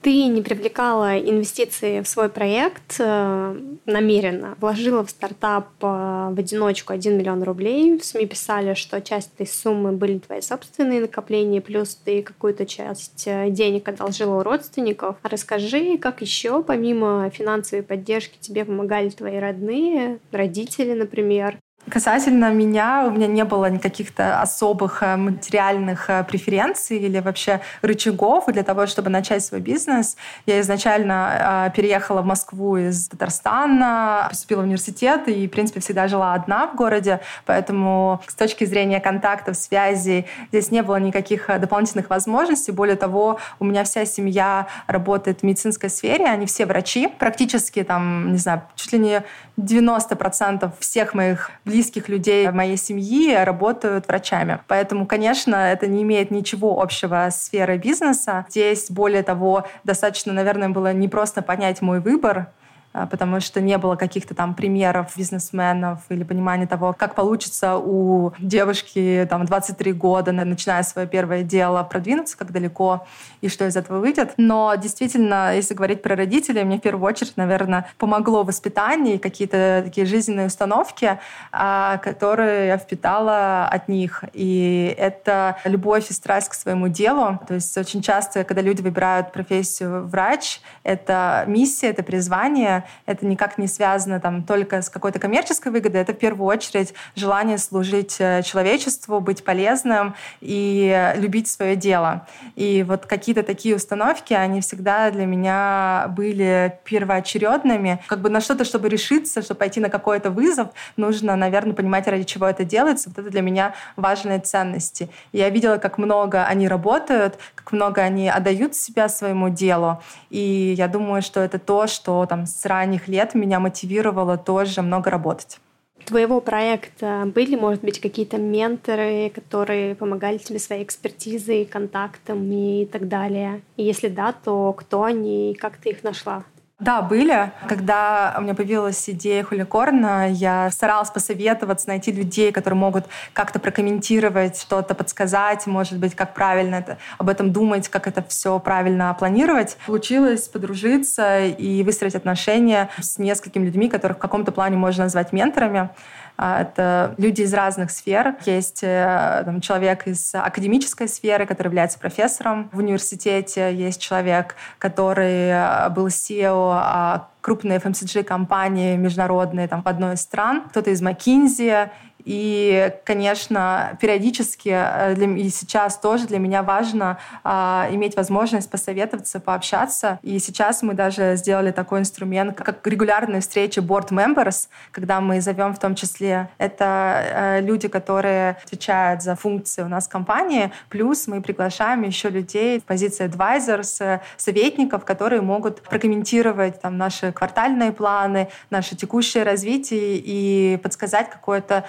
Ты 0.04 0.26
не 0.26 0.42
привлекала 0.42 1.18
инвестиции 1.18 2.02
в 2.02 2.08
свой 2.08 2.28
проект 2.28 2.98
э, 3.00 3.58
намеренно, 3.86 4.56
вложила 4.60 5.06
в 5.06 5.10
стартап 5.10 5.70
э, 5.82 5.86
в 5.88 6.36
одиночку 6.38 6.92
1 6.92 7.18
миллион 7.18 7.42
рублей. 7.44 7.98
В 7.98 8.04
СМИ 8.04 8.26
писали, 8.26 8.74
что 8.74 9.00
часть 9.02 9.32
этой 9.36 9.48
суммы 9.48 9.94
были 9.94 10.20
твои 10.20 10.42
собственные 10.42 11.00
накопления, 11.02 11.62
плюс 11.62 11.96
ты 11.96 12.22
какую-то 12.22 12.66
часть 12.66 13.24
э, 13.28 13.50
денег 13.50 13.88
одолжила 13.88 14.42
у 14.42 14.44
родственников. 14.44 15.16
Расскажи, 15.24 15.98
как 15.98 16.22
еще, 16.22 16.62
помимо 16.64 17.30
финансовой 17.30 17.84
поддержки, 17.84 18.38
тебе 18.42 18.66
помогали 18.66 19.10
твои 19.10 19.38
родные, 19.38 20.20
родители, 20.32 20.94
например, 20.94 21.58
Касательно 21.94 22.52
меня, 22.52 23.04
у 23.06 23.12
меня 23.12 23.28
не 23.28 23.44
было 23.44 23.70
никаких-то 23.70 24.42
особых 24.42 25.04
э, 25.04 25.16
материальных 25.16 26.10
э, 26.10 26.24
преференций 26.24 26.98
или 26.98 27.20
вообще 27.20 27.62
рычагов 27.84 28.46
для 28.48 28.64
того, 28.64 28.88
чтобы 28.88 29.12
начать 29.12 29.46
свой 29.46 29.62
бизнес. 29.62 30.18
Я 30.48 30.60
изначально 30.62 31.68
э, 31.68 31.76
переехала 31.76 32.24
в 32.24 32.26
Москву 32.26 32.78
из 32.78 33.10
Татарстана, 33.10 34.26
поступила 34.28 34.62
в 34.62 34.64
университет 34.64 35.28
и, 35.28 35.48
в 35.48 35.52
принципе, 35.52 35.82
всегда 35.82 36.08
жила 36.08 36.34
одна 36.34 36.66
в 36.66 36.76
городе, 36.76 37.20
поэтому 37.46 38.22
с 38.26 38.34
точки 38.34 38.66
зрения 38.66 39.00
контактов, 39.00 39.56
связей 39.56 40.26
здесь 40.52 40.72
не 40.72 40.82
было 40.82 40.96
никаких 40.96 41.48
дополнительных 41.60 42.10
возможностей. 42.10 42.72
Более 42.72 42.96
того, 42.96 43.38
у 43.60 43.66
меня 43.66 43.84
вся 43.84 44.04
семья 44.06 44.66
работает 44.88 45.42
в 45.42 45.44
медицинской 45.44 45.92
сфере, 45.92 46.26
они 46.26 46.48
все 46.48 46.66
врачи. 46.66 47.08
Практически 47.20 47.84
там, 47.84 48.32
не 48.32 48.40
знаю, 48.40 48.64
чуть 48.78 48.94
ли 48.94 48.98
не 48.98 49.24
90% 49.60 50.72
всех 50.80 51.14
моих 51.14 51.52
близких 51.66 51.83
людей 52.08 52.50
моей 52.52 52.78
семьи 52.78 53.34
работают 53.34 54.08
врачами. 54.08 54.60
Поэтому, 54.68 55.06
конечно, 55.06 55.56
это 55.56 55.88
не 55.88 56.04
имеет 56.04 56.32
ничего 56.32 56.82
общего 56.82 57.28
с 57.30 57.46
сферой 57.46 57.78
бизнеса. 57.78 58.46
Здесь, 58.50 58.90
более 58.90 59.24
того, 59.24 59.66
достаточно, 59.84 60.34
наверное, 60.34 60.70
было 60.70 60.94
не 60.94 61.08
просто 61.08 61.42
понять 61.42 61.82
мой 61.82 62.00
выбор, 62.00 62.48
потому 62.94 63.40
что 63.40 63.60
не 63.62 63.78
было 63.78 63.96
каких-то 63.96 64.36
там 64.36 64.54
примеров 64.54 65.18
бизнесменов 65.18 66.00
или 66.10 66.24
понимания 66.24 66.68
того, 66.68 66.94
как 66.94 67.16
получится 67.16 67.78
у 67.78 68.32
девушки 68.40 69.28
там 69.30 69.46
23 69.46 69.94
года, 69.94 70.32
начиная 70.32 70.84
свое 70.84 71.08
первое 71.08 71.44
дело, 71.44 71.84
продвинуться 71.84 72.38
как 72.38 72.52
далеко 72.52 73.06
и 73.42 73.50
что 73.50 73.66
из 73.68 73.76
этого 73.76 74.00
выйдет. 74.00 74.34
Но 74.38 74.76
действительно, 74.76 75.56
если 75.56 75.74
говорить 75.74 76.02
про 76.02 76.16
родителей, 76.16 76.64
мне 76.64 76.78
в 76.78 76.82
первую 76.82 77.08
очередь, 77.08 77.38
наверное, 77.38 77.88
помогло 77.98 78.44
воспитание 78.44 79.16
и 79.16 79.18
какие-то 79.18 79.82
такие 79.86 80.06
жизненные 80.06 80.48
установки, 80.48 81.20
а, 81.52 81.98
которые 81.98 82.68
я 82.68 82.78
впитала 82.78 83.68
от 83.68 83.88
них. 83.88 84.24
И 84.34 84.96
это 84.98 85.58
любовь 85.66 86.10
и 86.10 86.14
страсть 86.14 86.50
к 86.50 86.54
своему 86.54 86.88
делу. 86.88 87.40
То 87.48 87.56
есть 87.56 87.78
очень 87.78 88.02
часто, 88.02 88.44
когда 88.44 88.62
люди 88.62 88.82
выбирают 88.82 89.32
профессию 89.32 90.06
врач, 90.08 90.62
это 90.84 91.44
миссия, 91.48 91.88
это 91.90 92.04
призвание, 92.04 92.83
это 93.06 93.26
никак 93.26 93.58
не 93.58 93.68
связано 93.68 94.20
там, 94.20 94.44
только 94.44 94.82
с 94.82 94.90
какой-то 94.90 95.20
коммерческой 95.20 95.72
выгодой, 95.72 96.02
это 96.02 96.14
в 96.14 96.18
первую 96.18 96.48
очередь 96.48 96.94
желание 97.16 97.58
служить 97.58 98.18
э, 98.20 98.42
человечеству, 98.44 99.20
быть 99.20 99.44
полезным 99.44 100.16
и 100.42 101.14
любить 101.18 101.48
свое 101.48 101.76
дело. 101.76 102.28
И 102.56 102.84
вот 102.84 103.06
какие-то 103.06 103.44
такие 103.44 103.76
установки, 103.76 104.34
они 104.34 104.62
всегда 104.62 105.12
для 105.12 105.26
меня 105.26 106.08
были 106.10 106.80
первоочередными. 106.84 108.02
Как 108.08 108.20
бы 108.20 108.30
на 108.30 108.42
что-то, 108.42 108.66
чтобы 108.66 108.90
решиться, 108.90 109.42
чтобы 109.42 109.60
пойти 109.60 109.80
на 109.80 109.90
какой-то 109.90 110.30
вызов, 110.30 110.70
нужно, 110.98 111.36
наверное, 111.36 111.74
понимать, 111.74 112.08
ради 112.08 112.24
чего 112.24 112.48
это 112.48 112.64
делается. 112.64 113.10
Вот 113.10 113.20
это 113.20 113.30
для 113.30 113.42
меня 113.42 113.74
важные 113.96 114.40
ценности. 114.40 115.10
Я 115.32 115.50
видела, 115.50 115.78
как 115.78 115.98
много 115.98 116.46
они 116.46 116.68
работают, 116.68 117.38
как 117.56 117.72
много 117.72 118.02
они 118.02 118.30
отдают 118.30 118.76
себя 118.76 119.10
своему 119.10 119.50
делу. 119.50 120.02
И 120.30 120.74
я 120.78 120.88
думаю, 120.88 121.22
что 121.22 121.40
это 121.40 121.60
то, 121.60 121.88
что 121.88 122.26
там 122.26 122.46
с 122.46 122.66
ранних 122.74 123.08
лет 123.08 123.36
меня 123.36 123.60
мотивировало 123.60 124.38
тоже 124.38 124.82
много 124.82 125.10
работать. 125.10 125.60
Твоего 126.06 126.42
проекта 126.42 127.32
были, 127.34 127.56
может 127.56 127.82
быть, 127.82 128.02
какие-то 128.02 128.38
менторы, 128.38 129.32
которые 129.34 129.96
помогали 129.96 130.38
тебе 130.38 130.60
своей 130.60 130.84
экспертизой, 130.84 131.66
контактами 131.66 132.82
и 132.82 132.86
так 132.86 133.08
далее? 133.08 133.62
И 133.78 133.84
если 133.84 134.10
да, 134.10 134.34
то 134.34 134.74
кто 134.74 135.04
они 135.04 135.52
и 135.52 135.56
как 135.56 135.78
ты 135.78 135.92
их 135.92 136.04
нашла? 136.04 136.44
Да, 136.84 137.02
были. 137.02 137.50
Когда 137.70 138.36
у 138.38 138.42
меня 138.42 138.54
появилась 138.56 139.10
идея 139.10 139.46
Хуликорна, 139.46 140.30
я 140.30 140.70
старалась 140.70 141.10
посоветоваться, 141.10 141.88
найти 141.88 142.12
людей, 142.12 142.52
которые 142.52 142.78
могут 142.78 143.06
как-то 143.32 143.58
прокомментировать, 143.60 144.60
что-то 144.60 144.94
подсказать, 144.94 145.66
может 145.66 145.98
быть, 145.98 146.14
как 146.14 146.34
правильно 146.34 146.76
это, 146.76 146.98
об 147.18 147.30
этом 147.30 147.54
думать, 147.54 147.88
как 147.88 148.06
это 148.06 148.22
все 148.28 148.60
правильно 148.60 149.16
планировать. 149.18 149.78
Получилось 149.86 150.50
подружиться 150.50 151.46
и 151.46 151.84
выстроить 151.84 152.16
отношения 152.16 152.90
с 153.00 153.18
несколькими 153.18 153.66
людьми, 153.66 153.88
которых 153.88 154.18
в 154.18 154.20
каком-то 154.20 154.52
плане 154.52 154.76
можно 154.76 155.06
назвать 155.06 155.32
менторами. 155.32 155.90
А, 156.36 156.62
это 156.62 157.14
люди 157.18 157.42
из 157.42 157.54
разных 157.54 157.92
сфер. 157.92 158.36
Есть 158.46 158.80
э, 158.84 159.44
там, 159.46 159.62
человек 159.62 160.08
из 160.08 160.34
академической 160.34 161.08
сферы, 161.08 161.46
который 161.46 161.68
является 161.68 162.00
профессором 162.00 162.70
в 162.72 162.80
университете. 162.80 163.74
Есть 163.74 164.02
человек, 164.02 164.56
который 164.80 165.50
э, 165.50 165.90
был 165.90 166.08
SEO 166.08 166.72
а, 166.74 167.28
крупной 167.42 167.78
FMCG-компании 167.78 168.96
международной 168.96 169.68
там, 169.68 169.84
в 169.84 169.88
одной 169.88 170.16
из 170.16 170.22
стран. 170.22 170.64
Кто-то 170.70 170.90
из 170.90 171.02
McKinsey, 171.02 171.90
и, 172.26 172.92
конечно, 173.04 173.98
периодически 174.00 174.70
э, 174.74 175.16
для, 175.16 175.28
и 175.28 175.50
сейчас 175.50 175.98
тоже 175.98 176.26
для 176.26 176.40
меня 176.40 176.64
важно 176.64 177.18
а, 177.44 177.88
иметь 177.92 178.16
возможность 178.16 178.70
посоветоваться, 178.70 179.40
пообщаться. 179.40 180.20
И 180.22 180.40
сейчас 180.40 180.82
мы 180.84 180.94
даже 180.94 181.36
сделали 181.36 181.72
такой 181.72 182.00
инструмент, 182.00 182.58
как 182.58 182.86
регулярные 182.88 183.42
встречи 183.42 183.80
board 183.80 184.10
members, 184.10 184.68
когда 184.92 185.20
мы 185.22 185.42
зовем 185.42 185.74
в 185.74 185.80
том 185.80 185.96
числе 185.96 186.50
это 186.58 187.24
э, 187.24 187.62
люди, 187.62 187.88
которые 187.88 188.58
отвечают 188.64 189.22
за 189.22 189.36
функции 189.36 189.82
у 189.82 189.88
нас 189.88 190.08
в 190.08 190.10
компании, 190.10 190.72
плюс 190.90 191.28
мы 191.28 191.42
приглашаем 191.42 192.04
еще 192.04 192.30
людей 192.30 192.80
в 192.80 192.84
позиции 192.84 193.28
advisors, 193.28 194.22
советников, 194.38 195.06
которые 195.06 195.42
могут 195.42 195.82
прокомментировать 195.82 196.82
там, 196.82 196.98
наши 196.98 197.32
квартальные 197.32 197.92
планы, 197.92 198.50
наше 198.70 198.96
текущее 198.96 199.44
развитие 199.44 200.18
и 200.18 200.78
подсказать 200.78 201.30
какое-то 201.30 201.86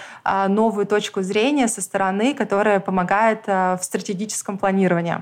новую 0.48 0.86
точку 0.86 1.22
зрения 1.22 1.68
со 1.68 1.82
стороны, 1.82 2.34
которая 2.34 2.80
помогает 2.80 3.44
а, 3.46 3.76
в 3.76 3.84
стратегическом 3.84 4.58
планировании. 4.58 5.16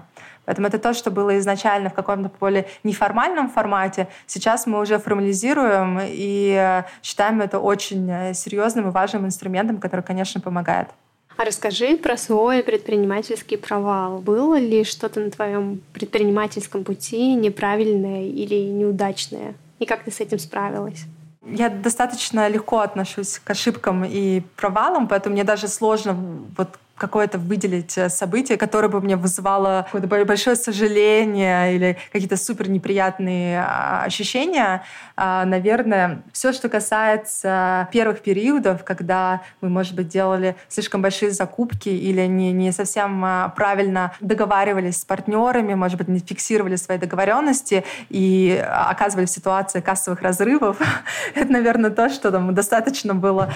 Поэтому 0.45 0.67
это 0.67 0.79
то, 0.79 0.93
что 0.93 1.11
было 1.11 1.39
изначально 1.39 1.91
в 1.91 1.95
каком-то 1.95 2.31
более 2.41 2.67
неформальном 2.83 3.49
формате. 3.49 4.09
Сейчас 4.27 4.67
мы 4.67 4.81
уже 4.81 4.99
формализируем 4.99 6.01
и 6.03 6.55
а, 6.55 6.87
считаем 7.03 7.41
это 7.41 7.59
очень 7.59 8.35
серьезным 8.35 8.89
и 8.89 8.93
важным 8.93 9.27
инструментом, 9.27 9.79
который, 9.79 10.03
конечно, 10.03 10.41
помогает. 10.41 10.89
А 11.37 11.45
расскажи 11.45 11.97
про 11.97 12.17
свой 12.17 12.63
предпринимательский 12.63 13.57
провал. 13.57 14.19
Было 14.19 14.59
ли 14.59 14.85
что-то 14.85 15.21
на 15.21 15.31
твоем 15.31 15.81
предпринимательском 15.93 16.85
пути 16.85 17.35
неправильное 17.35 18.25
или 18.27 18.57
неудачное? 18.71 19.55
И 19.79 19.87
как 19.87 20.05
ты 20.05 20.11
с 20.11 20.21
этим 20.21 20.39
справилась? 20.39 21.05
Я 21.45 21.71
достаточно 21.71 22.49
легко 22.49 22.81
отношусь 22.81 23.41
к 23.43 23.51
ошибкам 23.51 24.05
и 24.05 24.41
провалам, 24.57 25.09
поэтому 25.09 25.35
мне 25.35 25.45
даже 25.45 25.67
сложно 25.69 26.17
вот 26.57 26.79
какое-то 26.97 27.39
выделить 27.39 27.97
э, 27.99 28.09
событие, 28.09 28.57
которое 28.57 28.89
бы 28.89 29.01
мне 29.01 29.17
вызывало 29.17 29.87
какое-то 29.91 30.25
большое 30.25 30.57
сожаление 30.57 31.75
или 31.75 31.99
какие-то 32.13 32.37
супер 32.37 32.69
неприятные 32.69 33.65
а, 33.67 34.05
ощущения. 34.05 34.83
А, 35.17 35.45
наверное, 35.45 36.23
все, 36.33 36.53
что 36.53 36.69
касается 36.69 37.89
первых 37.93 38.21
периодов, 38.21 38.85
когда 38.85 39.43
мы, 39.61 39.69
может 39.69 39.95
быть, 39.95 40.09
делали 40.09 40.55
слишком 40.69 41.03
большие 41.03 41.33
закупки 41.33 41.89
или 41.89 42.27
не, 42.27 42.53
не 42.53 42.73
совсем 42.73 43.25
а, 43.25 43.49
правильно 43.49 44.13
договаривались 44.21 44.99
с 44.99 45.05
партнерами, 45.05 45.75
может 45.75 45.99
быть, 45.99 46.09
не 46.09 46.21
фиксировали 46.21 46.77
свои 46.77 46.99
договоренности 46.99 47.85
и 48.11 48.65
оказывались 48.71 49.31
в 49.31 49.35
ситуации 49.35 49.81
кассовых 49.81 50.23
разрывов, 50.23 50.79
это, 51.35 51.51
наверное, 51.51 51.91
то, 51.91 52.09
что 52.11 52.31
там 52.31 52.55
достаточно 52.55 53.15
было 53.15 53.53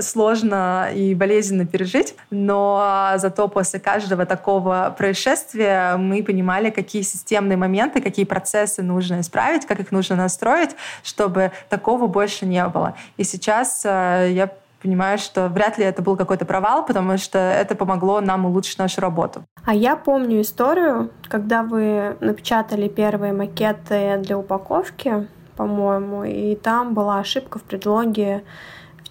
сложно 0.00 0.88
и 0.94 1.14
болезненно 1.14 1.66
пережить. 1.66 2.14
Но 2.30 2.51
но 2.52 3.12
зато 3.16 3.48
после 3.48 3.80
каждого 3.80 4.26
такого 4.26 4.94
происшествия 4.98 5.96
мы 5.96 6.22
понимали, 6.22 6.68
какие 6.68 7.00
системные 7.00 7.56
моменты, 7.56 8.02
какие 8.02 8.26
процессы 8.26 8.82
нужно 8.82 9.20
исправить, 9.20 9.64
как 9.64 9.80
их 9.80 9.90
нужно 9.90 10.16
настроить, 10.16 10.76
чтобы 11.02 11.52
такого 11.70 12.08
больше 12.08 12.44
не 12.44 12.62
было. 12.68 12.94
И 13.16 13.24
сейчас 13.24 13.86
э, 13.86 14.32
я 14.32 14.50
понимаю, 14.82 15.16
что 15.16 15.48
вряд 15.48 15.78
ли 15.78 15.84
это 15.84 16.02
был 16.02 16.14
какой-то 16.16 16.44
провал, 16.44 16.84
потому 16.84 17.16
что 17.16 17.38
это 17.38 17.74
помогло 17.74 18.20
нам 18.20 18.44
улучшить 18.44 18.78
нашу 18.78 19.00
работу. 19.00 19.44
А 19.64 19.74
я 19.74 19.96
помню 19.96 20.42
историю, 20.42 21.10
когда 21.28 21.62
вы 21.62 22.18
напечатали 22.20 22.88
первые 22.88 23.32
макеты 23.32 24.18
для 24.18 24.36
упаковки, 24.36 25.26
по-моему, 25.56 26.24
и 26.24 26.54
там 26.56 26.92
была 26.92 27.18
ошибка 27.18 27.58
в 27.58 27.62
предлоге 27.62 28.42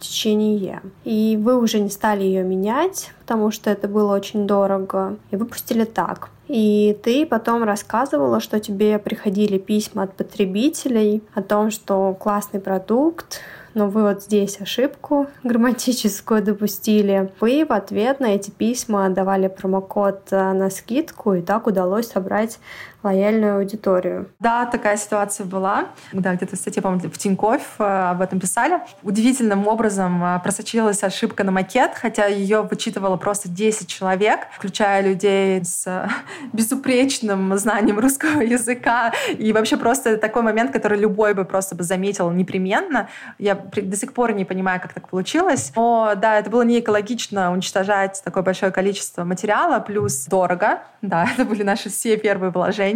течение. 0.02 0.82
И 1.06 1.40
вы 1.42 1.58
уже 1.58 1.80
не 1.80 1.90
стали 1.90 2.24
ее 2.24 2.44
менять, 2.44 3.12
потому 3.22 3.52
что 3.52 3.70
это 3.70 3.88
было 3.88 4.14
очень 4.14 4.46
дорого, 4.46 5.18
и 5.32 5.38
выпустили 5.38 5.86
так. 5.86 6.30
И 6.48 7.00
ты 7.02 7.26
потом 7.26 7.64
рассказывала, 7.64 8.42
что 8.42 8.60
тебе 8.60 9.00
приходили 9.00 9.58
письма 9.58 10.04
от 10.04 10.14
потребителей 10.18 11.24
о 11.34 11.42
том, 11.42 11.72
что 11.72 12.14
классный 12.20 12.60
продукт, 12.60 13.40
но 13.74 13.88
вы 13.88 14.02
вот 14.02 14.24
здесь 14.24 14.60
ошибку 14.60 15.28
грамматическую 15.44 16.44
допустили. 16.44 17.32
Вы 17.40 17.66
в 17.66 17.72
ответ 17.72 18.20
на 18.20 18.36
эти 18.36 18.50
письма 18.50 19.10
давали 19.10 19.48
промокод 19.48 20.28
э, 20.32 20.52
на 20.52 20.70
скидку, 20.70 21.36
и 21.36 21.42
так 21.42 21.68
удалось 21.68 22.10
собрать 22.10 22.60
лояльную 23.04 23.58
аудиторию. 23.58 24.30
Да, 24.40 24.66
такая 24.66 24.98
ситуация 24.98 25.46
была. 25.46 25.86
Да, 26.14 26.36
где-то 26.36 26.56
в 26.56 26.60
статье, 26.60 26.82
по-моему, 26.82 27.10
в 27.10 27.18
Тинькофф 27.18 27.62
э, 27.80 27.84
об 27.84 28.22
этом 28.22 28.40
писали. 28.40 28.80
Удивительным 29.02 29.68
образом 29.68 30.24
э, 30.24 30.40
просочилась 30.44 31.04
ошибка 31.04 31.44
на 31.44 31.52
макет, 31.52 31.92
хотя 31.96 32.28
ее 32.28 32.62
вычитывало 32.62 33.18
просто 33.18 33.50
10 33.50 33.88
человек, 33.88 34.42
включая 34.56 35.02
людей 35.02 35.64
с 35.64 36.08
безупречным 36.54 37.58
знанием 37.58 38.00
русского 38.00 38.42
языка. 38.42 39.14
И 39.30 39.52
вообще 39.52 39.78
просто 39.78 40.18
такой 40.18 40.44
момент, 40.44 40.72
который 40.72 41.00
любой 41.00 41.34
бы 41.34 41.44
просто 41.44 41.76
бы 41.76 41.84
заметил 41.84 42.30
непременно. 42.32 43.10
Я 43.40 43.56
до 43.56 43.96
сих 43.98 44.14
пор 44.14 44.34
не 44.34 44.46
понимаю, 44.46 44.80
как 44.80 44.94
так 44.94 45.10
получилось. 45.10 45.72
Но 45.76 46.14
да, 46.16 46.38
это 46.38 46.50
было 46.50 46.62
не 46.62 46.80
экологично 46.80 47.52
уничтожать 47.52 48.22
такое 48.24 48.44
большое 48.44 48.72
количество 48.72 49.24
материала, 49.24 49.80
плюс 49.80 50.26
дорого. 50.26 50.82
Да, 51.02 51.28
это 51.34 51.46
были 51.46 51.64
наши 51.64 51.90
все 51.90 52.16
первые 52.18 52.52
вложения 52.52 52.91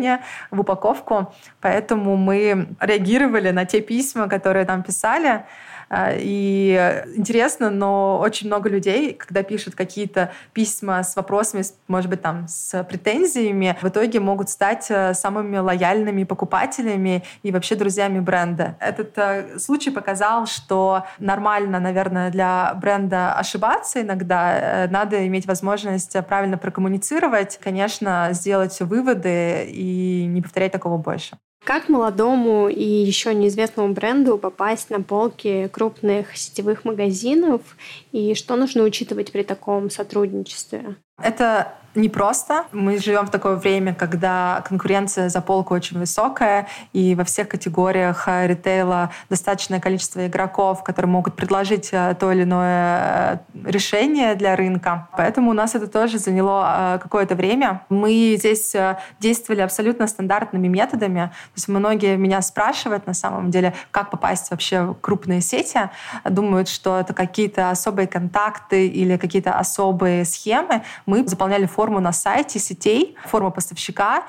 в 0.51 0.59
упаковку. 0.59 1.33
Поэтому 1.61 2.15
мы 2.17 2.67
реагировали 2.79 3.51
на 3.51 3.65
те 3.65 3.81
письма, 3.81 4.27
которые 4.27 4.65
нам 4.65 4.83
писали. 4.83 5.45
А, 5.89 6.11
и 6.13 7.03
интересно, 7.15 7.69
но 7.69 8.19
очень 8.19 8.47
много 8.47 8.69
людей, 8.69 9.13
когда 9.13 9.43
пишут 9.43 9.75
какие-то 9.75 10.31
письма 10.53 11.03
с 11.03 11.15
вопросами, 11.15 11.63
может 11.87 12.09
быть, 12.09 12.21
там, 12.21 12.47
с 12.47 12.83
претензиями, 12.83 13.77
в 13.81 13.87
итоге 13.87 14.19
могут 14.19 14.49
стать 14.49 14.87
э, 14.89 15.13
самыми 15.13 15.57
лояльными 15.57 16.23
покупателями 16.23 17.23
и 17.43 17.51
вообще 17.51 17.75
друзьями 17.75 18.19
бренда. 18.19 18.75
Этот 18.79 19.17
э, 19.17 19.59
случай 19.59 19.91
показал, 19.91 20.45
что 20.45 21.05
нормально, 21.19 21.79
наверное, 21.79 22.31
для 22.31 22.73
бренда 22.75 23.33
ошибаться 23.33 24.01
иногда. 24.01 24.85
Э, 24.85 24.87
надо 24.89 25.25
иметь 25.27 25.45
возможность 25.45 26.15
правильно 26.27 26.57
прокоммуницировать, 26.57 27.59
конечно, 27.63 28.29
сделать 28.31 28.79
выводы 28.81 29.65
и 29.69 30.25
не 30.27 30.41
повторять 30.41 30.71
такого 30.71 30.97
больше. 30.97 31.37
Как 31.65 31.89
молодому 31.89 32.69
и 32.69 32.83
еще 32.83 33.33
неизвестному 33.33 33.91
бренду 33.91 34.37
попасть 34.37 34.91
на 34.91 35.01
полки 35.01 35.67
крупных 35.69 36.37
сетевых 36.37 36.85
магазинов 36.85 37.61
и 38.11 38.35
что 38.35 38.55
нужно 38.55 38.83
учитывать 38.83 39.31
при 39.31 39.41
таком 39.41 39.89
сотрудничестве? 39.89 40.95
Это 41.19 41.73
непросто. 41.95 42.65
Мы 42.71 42.97
живем 42.99 43.25
в 43.25 43.31
такое 43.31 43.55
время, 43.55 43.93
когда 43.93 44.63
конкуренция 44.67 45.29
за 45.29 45.41
полку 45.41 45.73
очень 45.73 45.99
высокая, 45.99 46.67
и 46.93 47.15
во 47.15 47.23
всех 47.23 47.47
категориях 47.47 48.27
э, 48.27 48.47
ритейла 48.47 49.11
достаточное 49.29 49.79
количество 49.79 50.25
игроков, 50.27 50.83
которые 50.83 51.09
могут 51.09 51.35
предложить 51.35 51.89
э, 51.91 52.15
то 52.19 52.31
или 52.31 52.43
иное 52.43 53.41
э, 53.53 53.69
решение 53.69 54.35
для 54.35 54.55
рынка. 54.55 55.07
Поэтому 55.17 55.51
у 55.51 55.53
нас 55.53 55.75
это 55.75 55.87
тоже 55.87 56.19
заняло 56.19 56.99
какое-то 57.01 57.35
время. 57.35 57.81
Мы 57.89 58.35
здесь 58.37 58.75
действовали 59.19 59.61
абсолютно 59.61 60.07
стандартными 60.07 60.67
методами. 60.67 61.27
То 61.27 61.55
есть 61.55 61.67
многие 61.67 62.17
меня 62.17 62.41
спрашивают 62.41 63.07
на 63.07 63.13
самом 63.13 63.51
деле, 63.51 63.73
как 63.91 64.09
попасть 64.09 64.51
вообще 64.51 64.83
в 64.83 64.95
крупные 64.95 65.41
сети. 65.41 65.89
Думают, 66.23 66.67
что 66.67 66.99
это 66.99 67.13
какие-то 67.13 67.69
особые 67.69 68.07
контакты 68.07 68.87
или 68.87 69.17
какие-то 69.17 69.53
особые 69.53 70.25
схемы. 70.25 70.83
Мы 71.05 71.27
заполняли 71.27 71.65
форму 71.65 71.84
форму 71.85 71.99
на 71.99 72.13
сайте 72.13 72.57
сетей, 72.59 73.15
форму 73.25 73.51
поставщика, 73.51 74.23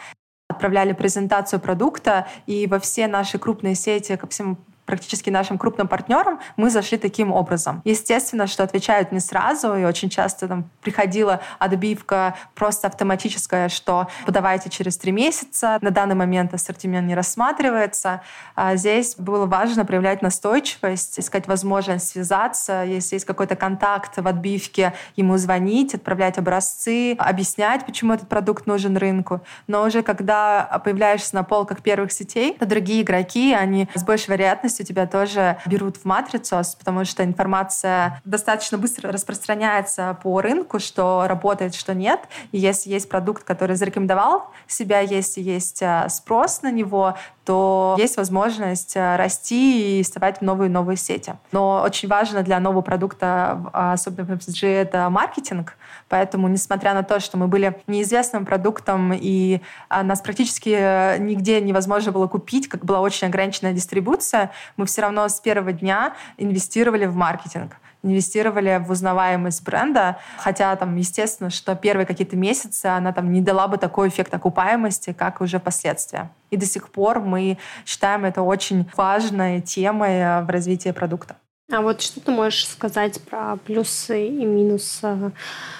отправляли 0.49 0.93
презентацию 0.93 1.59
продукта, 1.59 2.27
и 2.47 2.67
во 2.67 2.79
все 2.79 3.07
наши 3.07 3.39
крупные 3.39 3.75
сети, 3.75 4.17
ко 4.17 4.27
всем 4.27 4.59
практически 4.87 5.31
нашим 5.31 5.59
крупным 5.59 5.89
партнерам, 5.89 6.41
мы 6.57 6.71
зашли 6.71 6.97
таким 6.97 7.33
образом. 7.33 7.83
Естественно, 7.85 8.47
что 8.47 8.63
отвечают 8.63 9.13
не 9.13 9.21
сразу, 9.21 9.77
и 9.77 9.85
очень 9.85 10.09
часто 10.09 10.49
там 10.49 10.71
приходила 10.81 11.41
отбивка 11.59 12.37
просто 12.55 12.87
автоматическая, 12.87 13.69
что 13.69 14.09
подавайте 14.25 14.71
через 14.71 14.97
три 14.97 15.13
месяца, 15.13 15.79
на 15.83 15.91
данный 15.91 16.15
момент 16.15 16.55
ассортимент 16.55 17.07
не 17.07 17.15
рассматривается. 17.15 18.23
А 18.55 18.77
здесь 18.77 19.17
было 19.17 19.47
важно 19.47 19.85
проявлять 19.85 20.23
настойчивость, 20.23 21.19
искать 21.19 21.47
возможность 21.47 22.09
связаться, 22.09 22.85
если 22.85 23.17
есть 23.17 23.27
какой-то 23.27 23.57
контакт 23.57 24.17
в 24.17 24.27
отбивке, 24.27 24.93
ему 25.17 25.37
звонить, 25.37 25.95
отправлять 25.95 26.39
образцы, 26.39 27.15
объяснять, 27.15 27.85
почему 27.85 28.13
этот 28.13 28.29
продукт 28.29 28.67
нужен 28.67 28.97
рынку. 28.97 29.41
Но 29.67 29.83
уже 29.83 30.03
когда 30.03 30.81
появляешься 30.85 31.35
на 31.35 31.43
полках 31.43 31.83
первых 31.83 32.13
сетей, 32.13 32.57
то 32.59 32.67
другие 32.67 33.03
игроки, 33.03 33.53
они 33.53 33.89
с 33.95 34.05
большей 34.05 34.35
вероятностью 34.35 34.76
у 34.81 34.85
тебя 34.85 35.07
тоже 35.07 35.59
берут 35.67 35.97
в 35.97 36.05
матрицу, 36.05 36.63
потому 36.79 37.05
что 37.05 37.25
информация 37.25 38.21
достаточно 38.25 38.79
быстро 38.79 39.13
распространяется 39.13 40.19
по 40.23 40.41
рынку, 40.41 40.79
что 40.79 41.25
работает, 41.27 41.75
что 41.75 41.95
нет. 41.95 42.21
И 42.53 42.59
если 42.59 42.91
есть 42.91 43.09
продукт, 43.09 43.45
который 43.45 43.77
зарекомендовал 43.77 44.51
себя, 44.67 45.01
если 45.01 45.41
есть 45.41 45.83
а, 45.83 46.09
спрос 46.09 46.63
на 46.63 46.71
него, 46.71 47.17
то 47.45 47.95
есть 47.99 48.17
возможность 48.17 48.97
а, 48.97 49.17
расти 49.17 50.01
и 50.01 50.03
вставать 50.03 50.39
в 50.39 50.43
новые 50.43 50.69
новые 50.69 50.97
сети. 50.97 51.35
Но 51.53 51.83
очень 51.85 52.09
важно 52.09 52.43
для 52.43 52.59
нового 52.61 52.83
продукта, 52.83 53.61
а, 53.73 53.93
особенно 53.93 54.25
в 54.25 54.31
FMCG, 54.31 54.67
это 54.67 55.09
маркетинг. 55.11 55.75
Поэтому, 56.09 56.49
несмотря 56.49 56.95
на 56.95 57.03
то, 57.03 57.21
что 57.21 57.37
мы 57.37 57.49
были 57.49 57.81
неизвестным 57.87 58.45
продуктом 58.45 59.13
и 59.13 59.61
нас 59.91 60.21
практически 60.21 60.71
э, 60.77 61.19
нигде 61.19 61.61
невозможно 61.61 62.13
было 62.13 62.27
купить, 62.27 62.69
как 62.69 62.85
была 62.85 63.01
очень 63.01 63.29
ограниченная 63.29 63.73
дистрибуция, 63.73 64.51
мы 64.77 64.87
все 64.87 65.03
равно 65.03 65.29
с 65.29 65.41
первого 65.41 65.73
дня 65.73 66.15
инвестировали 66.39 67.07
в 67.07 67.15
маркетинг 67.15 67.77
инвестировали 68.07 68.83
в 68.85 68.91
узнаваемость 68.91 69.65
бренда, 69.65 70.19
хотя 70.39 70.75
там, 70.77 70.97
естественно, 70.97 71.51
что 71.51 71.75
первые 71.75 72.07
какие-то 72.07 72.37
месяцы 72.37 72.87
она 72.87 73.13
там 73.13 73.33
не 73.33 73.41
дала 73.41 73.69
бы 73.69 73.79
такой 73.79 74.09
эффект 74.09 74.33
окупаемости, 74.35 75.13
как 75.13 75.41
уже 75.41 75.59
последствия. 75.59 76.31
И 76.51 76.57
до 76.57 76.67
сих 76.67 76.91
пор 76.91 77.21
мы 77.21 77.59
считаем 77.85 78.25
это 78.25 78.43
очень 78.43 78.89
важной 78.97 79.61
темой 79.61 80.19
э, 80.19 80.43
в 80.43 80.51
развитии 80.51 80.91
продукта. 80.93 81.37
А 81.69 81.81
вот 81.81 82.01
что 82.01 82.21
ты 82.21 82.31
можешь 82.31 82.69
сказать 82.69 83.21
про 83.23 83.57
плюсы 83.57 84.29
и 84.29 84.45
минусы 84.45 85.33